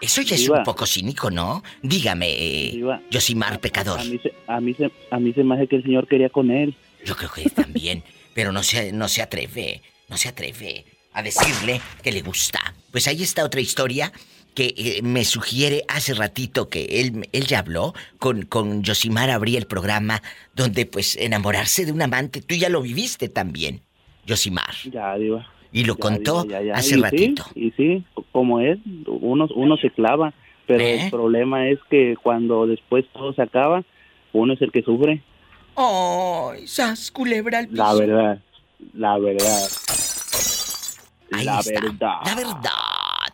[0.00, 1.62] Eso ya es un poco cínico, ¿no?
[1.82, 3.00] Dígame, eh, Diva.
[3.12, 4.00] Josimar Pecador.
[4.00, 6.30] A mí, se, a, mí se, a mí se me hace que el señor quería
[6.30, 6.74] con él.
[7.04, 8.02] Yo creo que también.
[8.34, 12.60] pero no se, no se atreve, no se atreve a decirle que le gusta.
[12.90, 14.10] Pues ahí está otra historia
[14.54, 19.56] que eh, me sugiere hace ratito que él, él ya habló con, con Josimar, abrí
[19.56, 20.22] el programa
[20.54, 23.80] donde pues enamorarse de un amante, tú ya lo viviste también,
[24.28, 24.74] Josimar.
[24.92, 25.46] Ya, Diva.
[25.72, 26.74] Y lo Ya, contó Diva, ya, ya.
[26.74, 27.44] hace Y ratito.
[27.54, 30.32] Sí, y sí, como es, uno, uno se clava.
[30.66, 31.04] Pero ¿Eh?
[31.04, 33.82] el problema es que cuando después todo se acaba,
[34.32, 35.20] uno es el que sufre.
[35.74, 37.82] ¡Ay, sas, culebra al piso!
[37.82, 38.38] La verdad,
[38.94, 39.68] la verdad.
[41.32, 42.14] Ahí la está, verdad.
[42.24, 42.70] La verdad.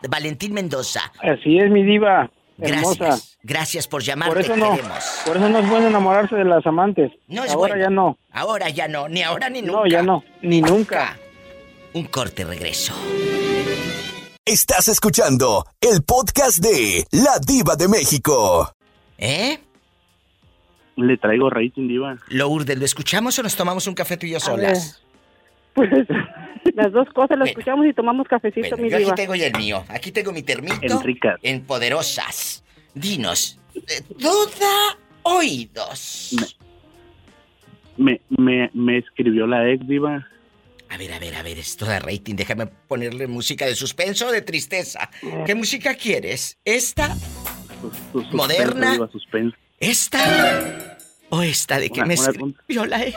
[0.09, 1.11] Valentín Mendoza.
[1.21, 2.29] Así es, mi diva,
[2.59, 3.05] hermosa.
[3.05, 3.37] Gracias.
[3.43, 4.29] Gracias por llamar.
[4.29, 5.21] Por eso no, queremos.
[5.25, 7.11] por eso no es bueno enamorarse de las amantes.
[7.27, 7.83] No es Ahora bueno.
[7.83, 8.17] ya no.
[8.31, 9.79] Ahora ya no, ni ahora ni nunca.
[9.79, 11.17] No, ya no, ni nunca.
[11.93, 12.93] Un corte regreso.
[14.45, 18.71] Estás escuchando el podcast de La Diva de México.
[19.17, 19.59] ¿Eh?
[20.95, 22.17] Le traigo rating, Diva.
[22.29, 25.01] Lourdes, ¿lo escuchamos o nos tomamos un café tú y yo solas?
[25.73, 25.89] Pues
[26.75, 29.15] las dos cosas las escuchamos y tomamos cafecito, Bueno, mi yo aquí diva.
[29.15, 29.83] tengo ya el mío.
[29.89, 30.77] Aquí tengo mi termito.
[30.81, 31.39] Enricas.
[31.43, 32.63] En poderosas.
[32.93, 33.59] Dinos.
[33.75, 36.35] eh, Toda oídos.
[37.97, 40.27] Me, me, me escribió la ex, Diva.
[40.89, 42.35] A ver, a ver, a ver, esto de rating.
[42.35, 45.09] Déjame ponerle música de suspenso o de tristeza.
[45.45, 46.57] ¿Qué música quieres?
[46.63, 47.13] ¿Esta?
[47.81, 48.65] Sus- sus- ¿Moderna?
[48.67, 49.57] suspenso, Diva, suspenso.
[49.79, 50.97] ¿Esta?
[51.29, 53.15] ¿O esta de que Una- me una- escribió la ex?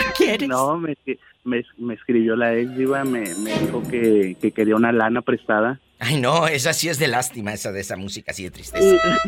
[0.00, 0.48] ¿Cuál quieres?
[0.48, 0.96] No, me,
[1.44, 3.04] me, me escribió la ex, Diva.
[3.04, 5.78] Me, me dijo que, que quería una lana prestada.
[5.98, 8.96] Ay, no, esa sí es de lástima, esa de esa música así de tristeza.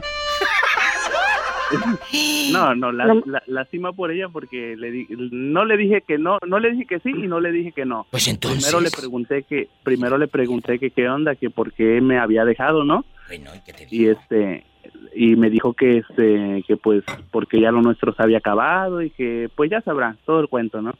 [2.52, 6.38] No, no, la, la- lástima por ella porque le di- no le dije que no,
[6.46, 8.06] no le dije que sí y no le dije que no.
[8.10, 8.62] Pues entonces.
[8.64, 12.44] Primero le pregunté que, primero le pregunté que qué onda, que por qué me había
[12.44, 13.04] dejado, ¿no?
[13.26, 14.64] Bueno, ¿y qué te Y este,
[15.14, 19.10] y me dijo que este, que pues porque ya lo nuestro se había acabado y
[19.10, 20.94] que pues ya sabrá todo el cuento, ¿no?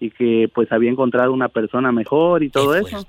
[0.00, 3.06] Y que pues había encontrado una persona mejor y todo eso.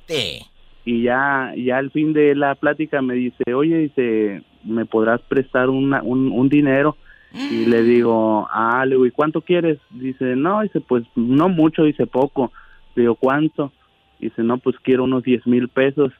[0.84, 5.70] Y ya, ya al fin de la plática me dice, oye, dice, ¿me podrás prestar
[5.70, 6.98] una, un, un dinero?
[7.34, 9.80] Y le digo, ah, le digo, ¿y cuánto quieres?
[9.90, 12.52] Dice, no, dice, pues no mucho, dice poco.
[12.96, 13.72] Le digo, ¿cuánto?
[14.20, 16.12] Dice, no, pues quiero unos 10 mil pesos.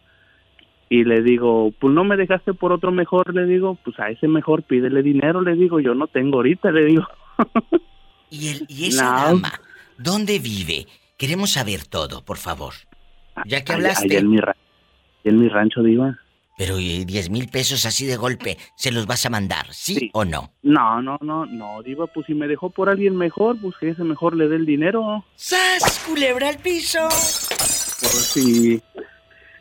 [0.94, 4.28] Y le digo, pues no me dejaste por otro mejor, le digo, pues a ese
[4.28, 7.08] mejor pídele dinero, le digo, yo no tengo ahorita, le digo.
[8.30, 9.26] ¿Y, el, y esa No.
[9.28, 9.54] dama?
[9.98, 10.88] ¿Dónde vive?
[11.18, 12.74] Queremos saber todo, por favor.
[13.46, 14.04] Ya que hablaste.
[14.06, 14.58] allá en mi, ra-
[15.24, 16.20] en mi rancho, diva.
[16.58, 19.68] Pero ¿y 10 mil pesos así de golpe, ¿se los vas a mandar?
[19.72, 20.52] ¿Sí, o no?
[20.62, 24.04] No, no, no, no, diva, pues si me dejó por alguien mejor, pues que ese
[24.04, 25.24] mejor le dé el dinero.
[25.36, 27.00] ¡Sas, culebra al piso!
[27.08, 28.82] Pues sí.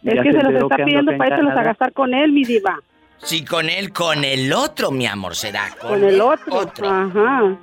[0.03, 2.79] Es Ya que se los está pidiendo para irse a gastar con él, mi diva.
[3.19, 5.75] Sí, con él, con el otro, mi amor, será.
[5.81, 6.59] Con, el otro.
[6.89, 7.57] Ajá.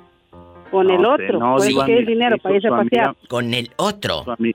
[0.70, 1.38] Con el otro.
[1.40, 3.06] no, pues diva, que el dinero para irse a pasear.
[3.08, 4.22] amiga- Con el otro.
[4.24, 4.54] Su, ami-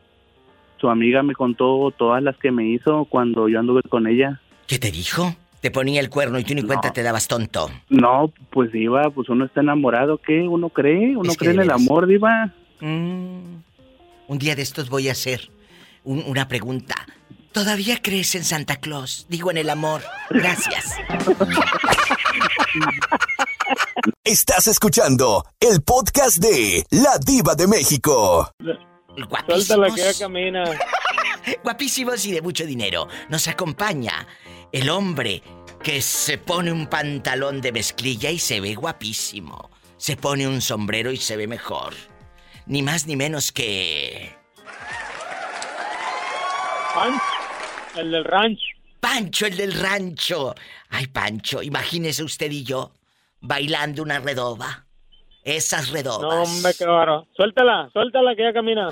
[0.80, 4.40] su amiga me contó todas las que me hizo cuando yo anduve con ella.
[4.68, 5.36] ¿Qué te dijo?
[5.60, 7.70] Te ponía el cuerno y tú ni cuenta te dabas tonto.
[7.90, 10.42] No, pues diva, pues uno está enamorado, ¿qué?
[10.48, 12.54] Uno cree, uno Es cree en el amor, diva.
[12.82, 13.64] Un
[14.40, 15.50] día de estos voy a hacer
[16.04, 16.96] un- una pregunta.
[17.54, 19.28] ¿Todavía crees en Santa Claus?
[19.30, 20.02] Digo en el amor.
[20.32, 20.96] Gracias.
[24.24, 28.52] Estás escuchando el podcast de La Diva de México.
[29.30, 29.94] Guapísimos.
[29.94, 30.64] que ya camina.
[31.64, 33.08] Guapísimos y de mucho dinero.
[33.30, 34.28] Nos acompaña
[34.72, 35.44] el hombre
[35.84, 39.70] que se pone un pantalón de mezclilla y se ve guapísimo.
[39.98, 41.94] Se pone un sombrero y se ve mejor.
[42.66, 44.36] Ni más ni menos que...
[46.96, 47.43] Pancho,
[47.96, 48.66] el del rancho.
[49.00, 50.56] Pancho, el del rancho.
[50.90, 52.92] Ay, Pancho, imagínese usted y yo
[53.42, 54.86] bailando una redoba.
[55.44, 56.22] Esas redobas.
[56.22, 57.28] No, hombre, qué bárbaro.
[57.36, 58.88] Suéltala, suéltala que ya camina.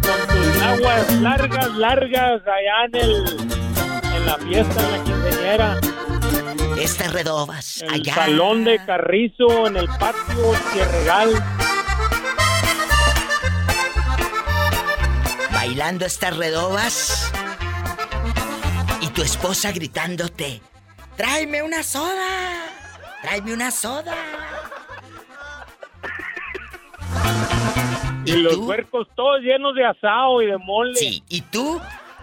[0.00, 3.24] Con tus aguas largas, largas allá en el...
[4.14, 5.80] En la fiesta, en la quinceañera.
[6.78, 7.82] Estas redobas.
[7.82, 8.14] El allá.
[8.14, 11.61] salón de Carrizo, en el patio Tierregal.
[15.64, 17.32] Bailando estas redobas.
[19.14, 20.60] tu esposa gritándote,
[21.16, 22.66] tráeme una soda,
[23.22, 24.12] tráeme una soda.
[28.24, 30.96] Y, los huercos todos llenos de asado y de mole.
[30.96, 31.80] Sí, y tú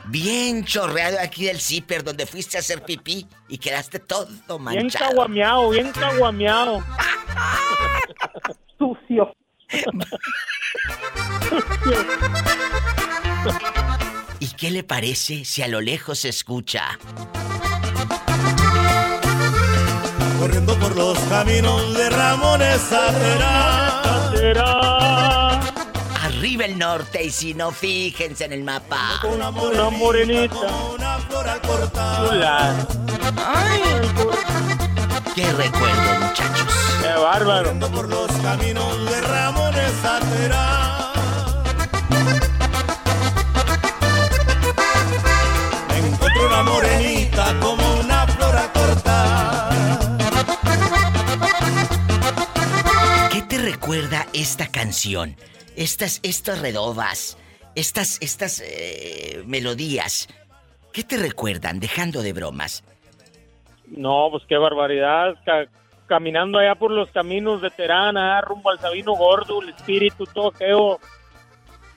[0.07, 4.27] bien chorreado aquí del zipper donde fuiste a hacer pipí y quedaste todo
[4.59, 4.81] manchado.
[4.81, 6.83] Bien caguameado, bien caguameado.
[8.77, 9.33] Sucio.
[14.39, 16.97] ¿Y qué le parece si a lo lejos se escucha?
[20.39, 23.99] Corriendo por los caminos de Ramones Saavedra.
[26.23, 29.19] Arriba el norte y si no, fíjense en el mapa.
[29.23, 30.55] Una morenita.
[30.95, 32.29] Una flor al cortar.
[32.29, 32.87] Chula.
[33.45, 33.81] Ay,
[35.35, 36.73] qué recuerdo, muchachos.
[37.01, 37.63] Qué bárbaro.
[37.63, 40.98] Corriendo por los caminos de Ramones Saavedra.
[46.59, 49.69] Una morenita como una flor al cortar.
[53.31, 55.35] ¿Qué te recuerda esta canción?
[55.77, 57.37] Estas, estas redobas,
[57.75, 60.27] estas, estas eh, melodías.
[60.91, 62.83] ¿Qué te recuerdan, dejando de bromas?
[63.87, 65.35] No, pues qué barbaridad.
[65.45, 65.67] Ca-
[66.07, 70.51] caminando allá por los caminos de Terán, allá rumbo al Sabino Gordo, el espíritu, todo
[70.51, 70.99] feo.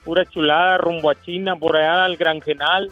[0.05, 2.89] Pura chulada, rumbo a China, por allá al Granjenal.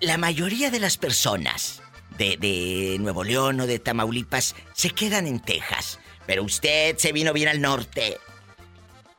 [0.00, 1.82] La mayoría de las personas
[2.18, 5.98] de, de Nuevo León o de Tamaulipas se quedan en Texas.
[6.26, 8.18] Pero usted se vino bien al norte.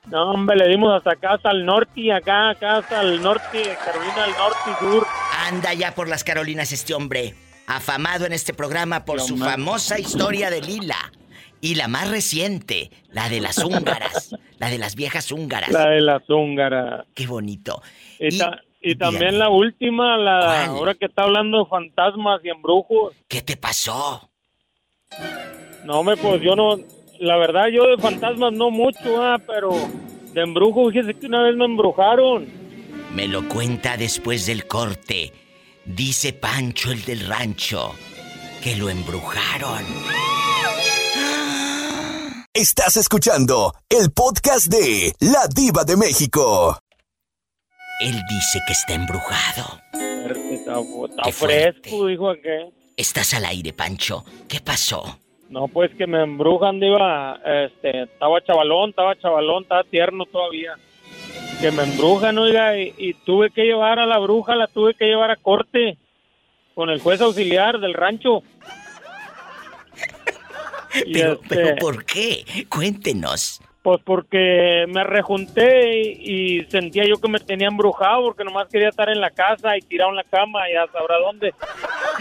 [0.07, 3.75] No, hombre, le dimos hasta acá, hasta el norte y acá, acá hasta el norte,
[3.83, 5.07] Carolina del Norte y Sur.
[5.47, 7.33] Anda ya por las Carolinas este hombre,
[7.65, 11.11] afamado en este programa por su famosa historia de Lila.
[11.61, 15.71] Y la más reciente, la de las húngaras, la de las viejas húngaras.
[15.71, 17.05] La de las húngaras.
[17.15, 17.81] Qué bonito.
[18.19, 23.15] Y, ta- y también la última, la ahora que está hablando de fantasmas y embrujos.
[23.27, 24.29] ¿Qué te pasó?
[25.83, 26.77] No, me pues yo no,
[27.19, 29.71] la verdad yo de fantasmas no mucho, ah, pero
[30.33, 32.47] de embrujos, fíjese que una vez me embrujaron.
[33.15, 35.33] Me lo cuenta después del corte.
[35.83, 37.95] Dice Pancho el del rancho
[38.61, 39.83] que lo embrujaron.
[42.53, 46.77] Estás escuchando el podcast de La Diva de México.
[48.01, 49.79] Él dice que está embrujado.
[50.51, 52.73] Está, está fresco, dijo aquel.
[52.97, 54.23] Estás al aire, Pancho.
[54.47, 55.19] ¿Qué pasó?
[55.49, 60.73] No, pues que me embrujan, diva, este, estaba chavalón, estaba chavalón, estaba tierno todavía.
[61.61, 65.05] Que me embrujan, oiga, y, y tuve que llevar a la bruja, la tuve que
[65.05, 65.97] llevar a corte
[66.73, 68.43] con el juez auxiliar del rancho.
[71.05, 72.45] Y Pero, este, pero ¿por qué?
[72.69, 73.59] Cuéntenos.
[73.85, 78.89] Pues porque me rejunté y, y sentía yo que me tenía embrujado porque nomás quería
[78.89, 81.53] estar en la casa y tirado en la cama, ya sabrá dónde.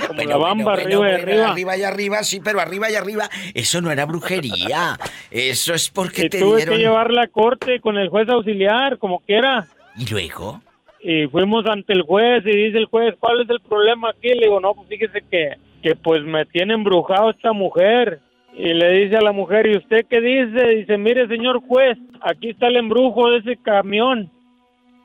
[0.07, 1.49] Como la bamba Bueno, arriba y arriba.
[1.49, 3.31] Arriba y arriba, sí, pero arriba y arriba.
[3.55, 4.99] Eso no era brujería.
[5.31, 6.75] Eso es porque Y te tuve dieron.
[6.77, 9.67] que llevarla a corte con el juez auxiliar, como quiera.
[9.97, 10.61] ¿Y luego?
[11.01, 14.29] Y fuimos ante el juez y dice el juez, ¿cuál es el problema aquí?
[14.35, 18.21] Le digo, no, pues fíjese que, que pues me tiene embrujado esta mujer.
[18.57, 20.69] Y le dice a la mujer, ¿y usted qué dice?
[20.69, 24.31] Dice, mire señor juez, aquí está el embrujo de ese camión.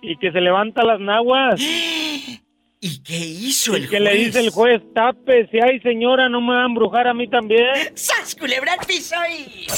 [0.02, 1.60] Y que se levanta las naguas.
[2.82, 6.40] ¿Y qué hizo y el que le dice el juez, tape, si hay señora, no
[6.40, 7.68] me va a embrujar a mí también.
[7.96, 9.68] ¡Sas, culebra al piso y...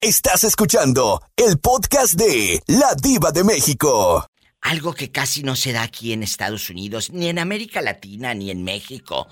[0.00, 4.24] Estás escuchando el podcast de La Diva de México.
[4.68, 8.50] Algo que casi no se da aquí en Estados Unidos, ni en América Latina, ni
[8.50, 9.26] en México.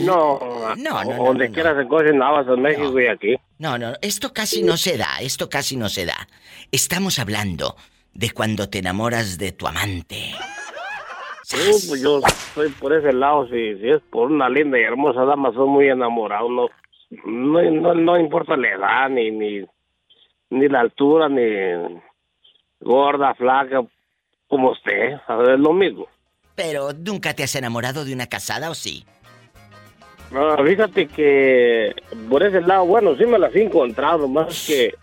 [0.00, 3.36] No, No, no, no, donde no, quiera se cocen habas en México y aquí.
[3.58, 6.26] No, no, esto casi no se da, esto casi no se da.
[6.72, 7.76] Estamos hablando
[8.14, 10.32] de cuando te enamoras de tu amante.
[11.42, 15.24] Sí, pues yo estoy por ese lado, si, si es por una linda y hermosa
[15.26, 16.68] dama, soy muy enamorado, no,
[17.26, 19.64] no, no, no importa la edad, ni, ni,
[20.50, 22.00] ni la altura, ni
[22.80, 23.82] gorda, flaca,
[24.48, 26.06] como usted, a ver, es lo mismo.
[26.54, 29.04] Pero nunca te has enamorado de una casada o sí?
[30.30, 31.94] No, fíjate que
[32.28, 34.94] por ese lado, bueno, sí me las he encontrado, más que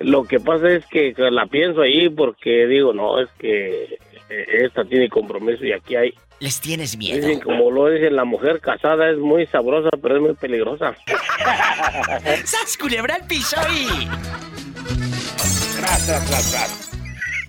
[0.00, 3.98] lo que pasa es que, la pienso ahí porque digo, no, es que
[4.30, 6.14] eh, esta tiene compromiso y aquí hay.
[6.40, 7.16] Les tienes miedo.
[7.16, 10.94] Dicen, como lo dicen, la mujer casada es muy sabrosa, pero es muy peligrosa.
[12.44, 14.06] ¡Sas, culebra al piso y...
[15.76, 16.87] Tras, tras, tras.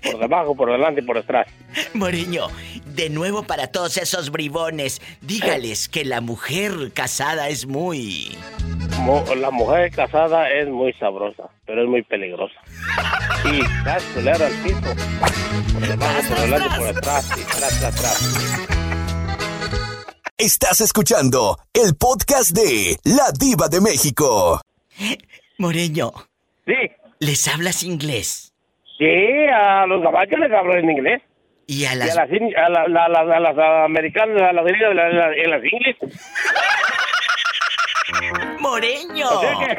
[0.02, 1.46] Por debajo, por delante y por atrás.
[1.94, 2.46] Moreño,
[2.86, 8.36] de nuevo para todos esos bribones, dígales que la mujer casada es muy...
[9.00, 12.54] mu- la mujer casada es muy sabrosa, pero es muy peligrosa.
[13.44, 13.60] Y
[14.14, 14.80] culero al piso.
[15.72, 18.60] Por debajo, por delante, por detrás, y tras, tras, tras.
[20.38, 24.60] Estás escuchando el podcast de La Diva de México.
[25.58, 26.12] Moreño.
[26.66, 26.72] Sí.
[27.18, 28.49] ¿Les hablas inglés?
[29.00, 31.22] Sí, a los gabachos les hablo en inglés.
[31.66, 32.16] Y a Y las...
[32.16, 35.34] a las, in- a la- la- la- a las americanas, a las gringas, la- la-
[35.34, 35.96] en las inglés.
[38.60, 39.28] ¡Moreño!
[39.28, 39.76] O sea que-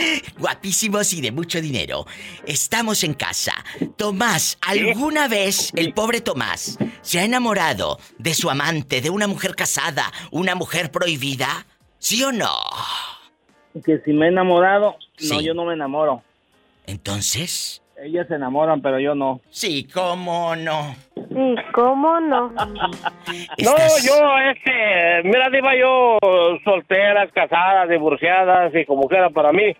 [0.38, 2.06] Guapísimos y de mucho dinero.
[2.46, 3.52] Estamos en casa.
[3.96, 9.56] Tomás, ¿alguna vez el pobre Tomás se ha enamorado de su amante, de una mujer
[9.56, 11.66] casada, una mujer prohibida?
[11.98, 12.54] ¿Sí o no?
[13.84, 14.96] Que si me he enamorado,
[15.28, 16.22] no, yo no me enamoro.
[16.88, 17.82] Entonces.
[18.02, 19.40] Ellas se enamoran, pero yo no.
[19.50, 20.94] Sí, cómo no.
[21.14, 22.48] Sí, ¿cómo no?
[23.58, 23.74] No,
[24.04, 26.16] yo, este, mira, diva, yo
[26.64, 29.74] solteras, casadas, divorciadas y como quiera para mí,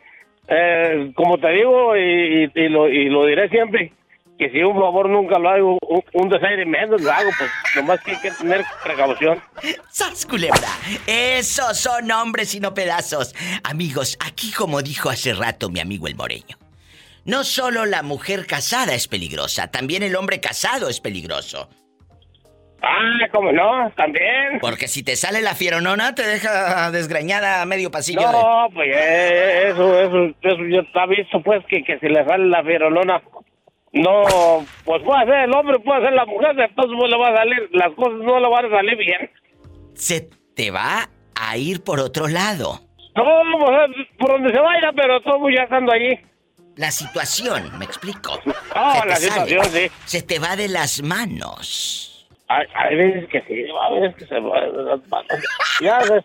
[0.48, 3.92] eh, como te digo y, y- y lo, y lo diré siempre,
[4.38, 8.00] que si un favor nunca lo hago, un, un desaire menos lo hago, pues nomás
[8.02, 9.40] que hay que tener precaución.
[9.90, 10.68] ¡Sas, culebra!
[11.06, 13.34] Esos son hombres y no pedazos.
[13.64, 16.56] Amigos, aquí como dijo hace rato mi amigo el Moreño.
[17.28, 21.68] No solo la mujer casada es peligrosa, también el hombre casado es peligroso.
[22.80, 23.90] Ah, ¿cómo no?
[23.96, 24.58] También.
[24.60, 28.20] Porque si te sale la fieronona, te deja desgrañada a medio pasillo.
[28.20, 32.24] de- No, pues eh, eso, eso, eso ya está visto, pues, que, que si le
[32.24, 33.20] sale la ferolona,
[33.92, 37.36] no, pues puede ser el hombre, puede ser la mujer, entonces no le va a
[37.36, 39.30] salir, las cosas no le van a salir bien.
[39.94, 42.80] Se te va a ir por otro lado.
[43.16, 43.24] No,
[43.58, 46.18] pues, por donde se vaya, pero todo ya estando allí.
[46.78, 48.40] La situación, me explico.
[48.74, 49.90] Ah, Se te la situación, sí.
[50.04, 52.26] Se te va de las manos.
[52.48, 55.28] Hay, hay veces que sí, hay veces que se va de las manos.
[55.80, 56.24] Ya se,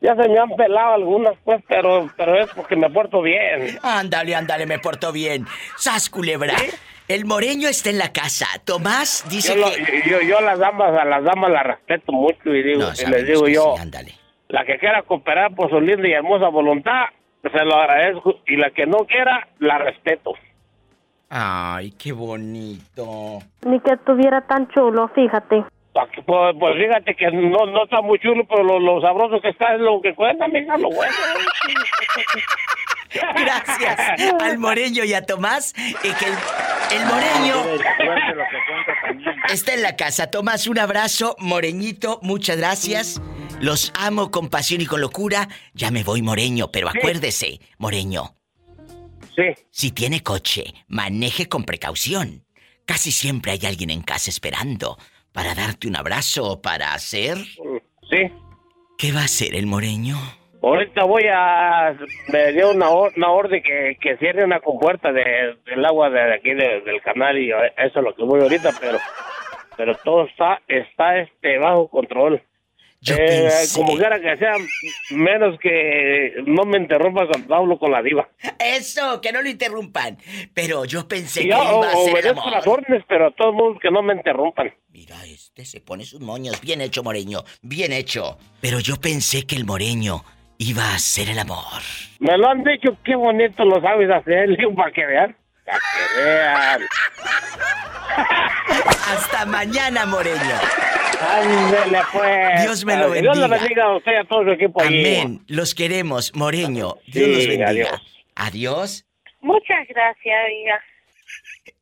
[0.00, 3.78] ya se me han pelado algunas, pues, pero, pero es porque me porto bien.
[3.82, 5.46] Ándale, ándale, me porto bien.
[5.78, 6.54] ¡Sas, culebra!
[7.08, 8.46] El moreño está en la casa.
[8.64, 10.02] Tomás dice Yo, lo- que...
[10.08, 13.26] yo, yo las damas, a las damas las respeto mucho y digo, No, y les
[13.26, 14.14] digo yo, sí, ándale.
[14.48, 17.04] la que quiera cooperar por su linda y hermosa voluntad,
[17.50, 20.32] se lo agradezco, y la que no quiera, la respeto.
[21.28, 23.38] Ay, qué bonito.
[23.66, 25.64] Ni que estuviera tan chulo, fíjate.
[26.14, 29.48] Que- Pues, pues fíjate que no, no está muy chulo, pero lo, lo sabroso que
[29.50, 31.12] está es lo que cuenta, mija, lo bueno.
[33.12, 33.98] Gracias
[34.40, 35.74] al moreño y a Tomás.
[36.02, 37.56] Y que el, el moreño
[39.50, 40.30] está en la casa.
[40.30, 41.36] Tomás, un abrazo.
[41.38, 43.20] Moreñito, muchas gracias.
[43.62, 45.46] Los amo con pasión y con locura.
[45.72, 48.34] Ya me voy, Moreño, pero acuérdese, Moreño.
[49.36, 49.44] Sí.
[49.70, 52.44] Si tiene coche, maneje con precaución.
[52.84, 54.98] Casi siempre hay alguien en casa esperando
[55.32, 57.38] para darte un abrazo o para hacer.
[58.10, 58.30] Sí.
[58.98, 60.16] ¿Qué va a hacer el Moreño?
[60.60, 61.96] Ahorita voy a...
[62.32, 66.34] Me dio una, or- una orden que, que cierre una compuerta de, del agua de
[66.34, 68.98] aquí de- del canal y eso es lo que voy ahorita, pero
[69.76, 72.42] pero todo está está este bajo control.
[73.08, 74.54] Eh, Como quiera que sea,
[75.10, 78.28] menos que no me interrumpa cuando hablo con la diva.
[78.58, 80.18] Eso, que no lo interrumpan.
[80.54, 82.52] Pero yo pensé que yo iba a ser amor.
[82.52, 84.72] las órdenes, pero a todos modos que no me interrumpan.
[85.24, 86.60] Este se pone sus moños.
[86.60, 87.44] Bien hecho, Moreño.
[87.60, 88.38] Bien hecho.
[88.60, 90.24] Pero yo pensé que el Moreño
[90.58, 91.82] iba a ser el amor.
[92.20, 95.36] Me lo han dicho, qué bonito lo sabes hacer, para que vean.
[95.72, 95.80] Para
[96.14, 96.82] que vean.
[99.08, 100.38] Hasta mañana, Moreño.
[101.30, 102.62] Ándele, pues.
[102.62, 103.58] Dios me lo Dios le bendiga.
[103.58, 105.00] bendiga a usted y a todo su equipo allí.
[105.00, 105.44] Amén.
[105.46, 106.96] Los queremos, Moreño.
[107.06, 107.68] Dios Sí, los bendiga.
[107.68, 108.02] adiós.
[108.34, 109.04] Adiós.
[109.40, 110.80] Muchas gracias, oiga.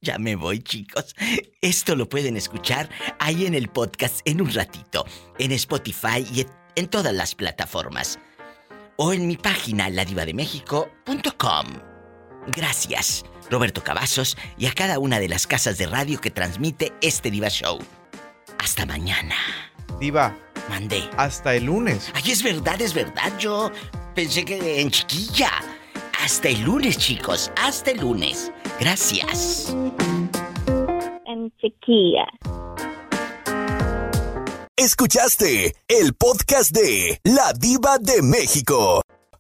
[0.03, 1.15] Ya me voy, chicos.
[1.61, 2.89] Esto lo pueden escuchar
[3.19, 5.05] ahí en el podcast en un ratito,
[5.39, 6.47] en Spotify y
[6.77, 8.19] en todas las plataformas.
[8.97, 11.67] O en mi página ladivademéxico.com.
[12.49, 17.31] Gracias, Roberto Cavazos, y a cada una de las casas de radio que transmite este
[17.31, 17.79] Diva Show.
[18.59, 19.35] Hasta mañana.
[19.99, 20.37] Diva.
[20.69, 21.09] Mandé.
[21.17, 22.13] Hasta el lunes.
[22.15, 23.37] Ay, es verdad, es verdad.
[23.39, 23.73] Yo
[24.15, 25.51] pensé que en chiquilla.
[26.23, 27.51] Hasta el lunes, chicos.
[27.57, 28.53] Hasta el lunes.
[28.79, 29.75] Gracias.
[31.27, 32.27] En chiquilla.
[34.77, 39.03] Escuchaste el podcast de La Diva de México.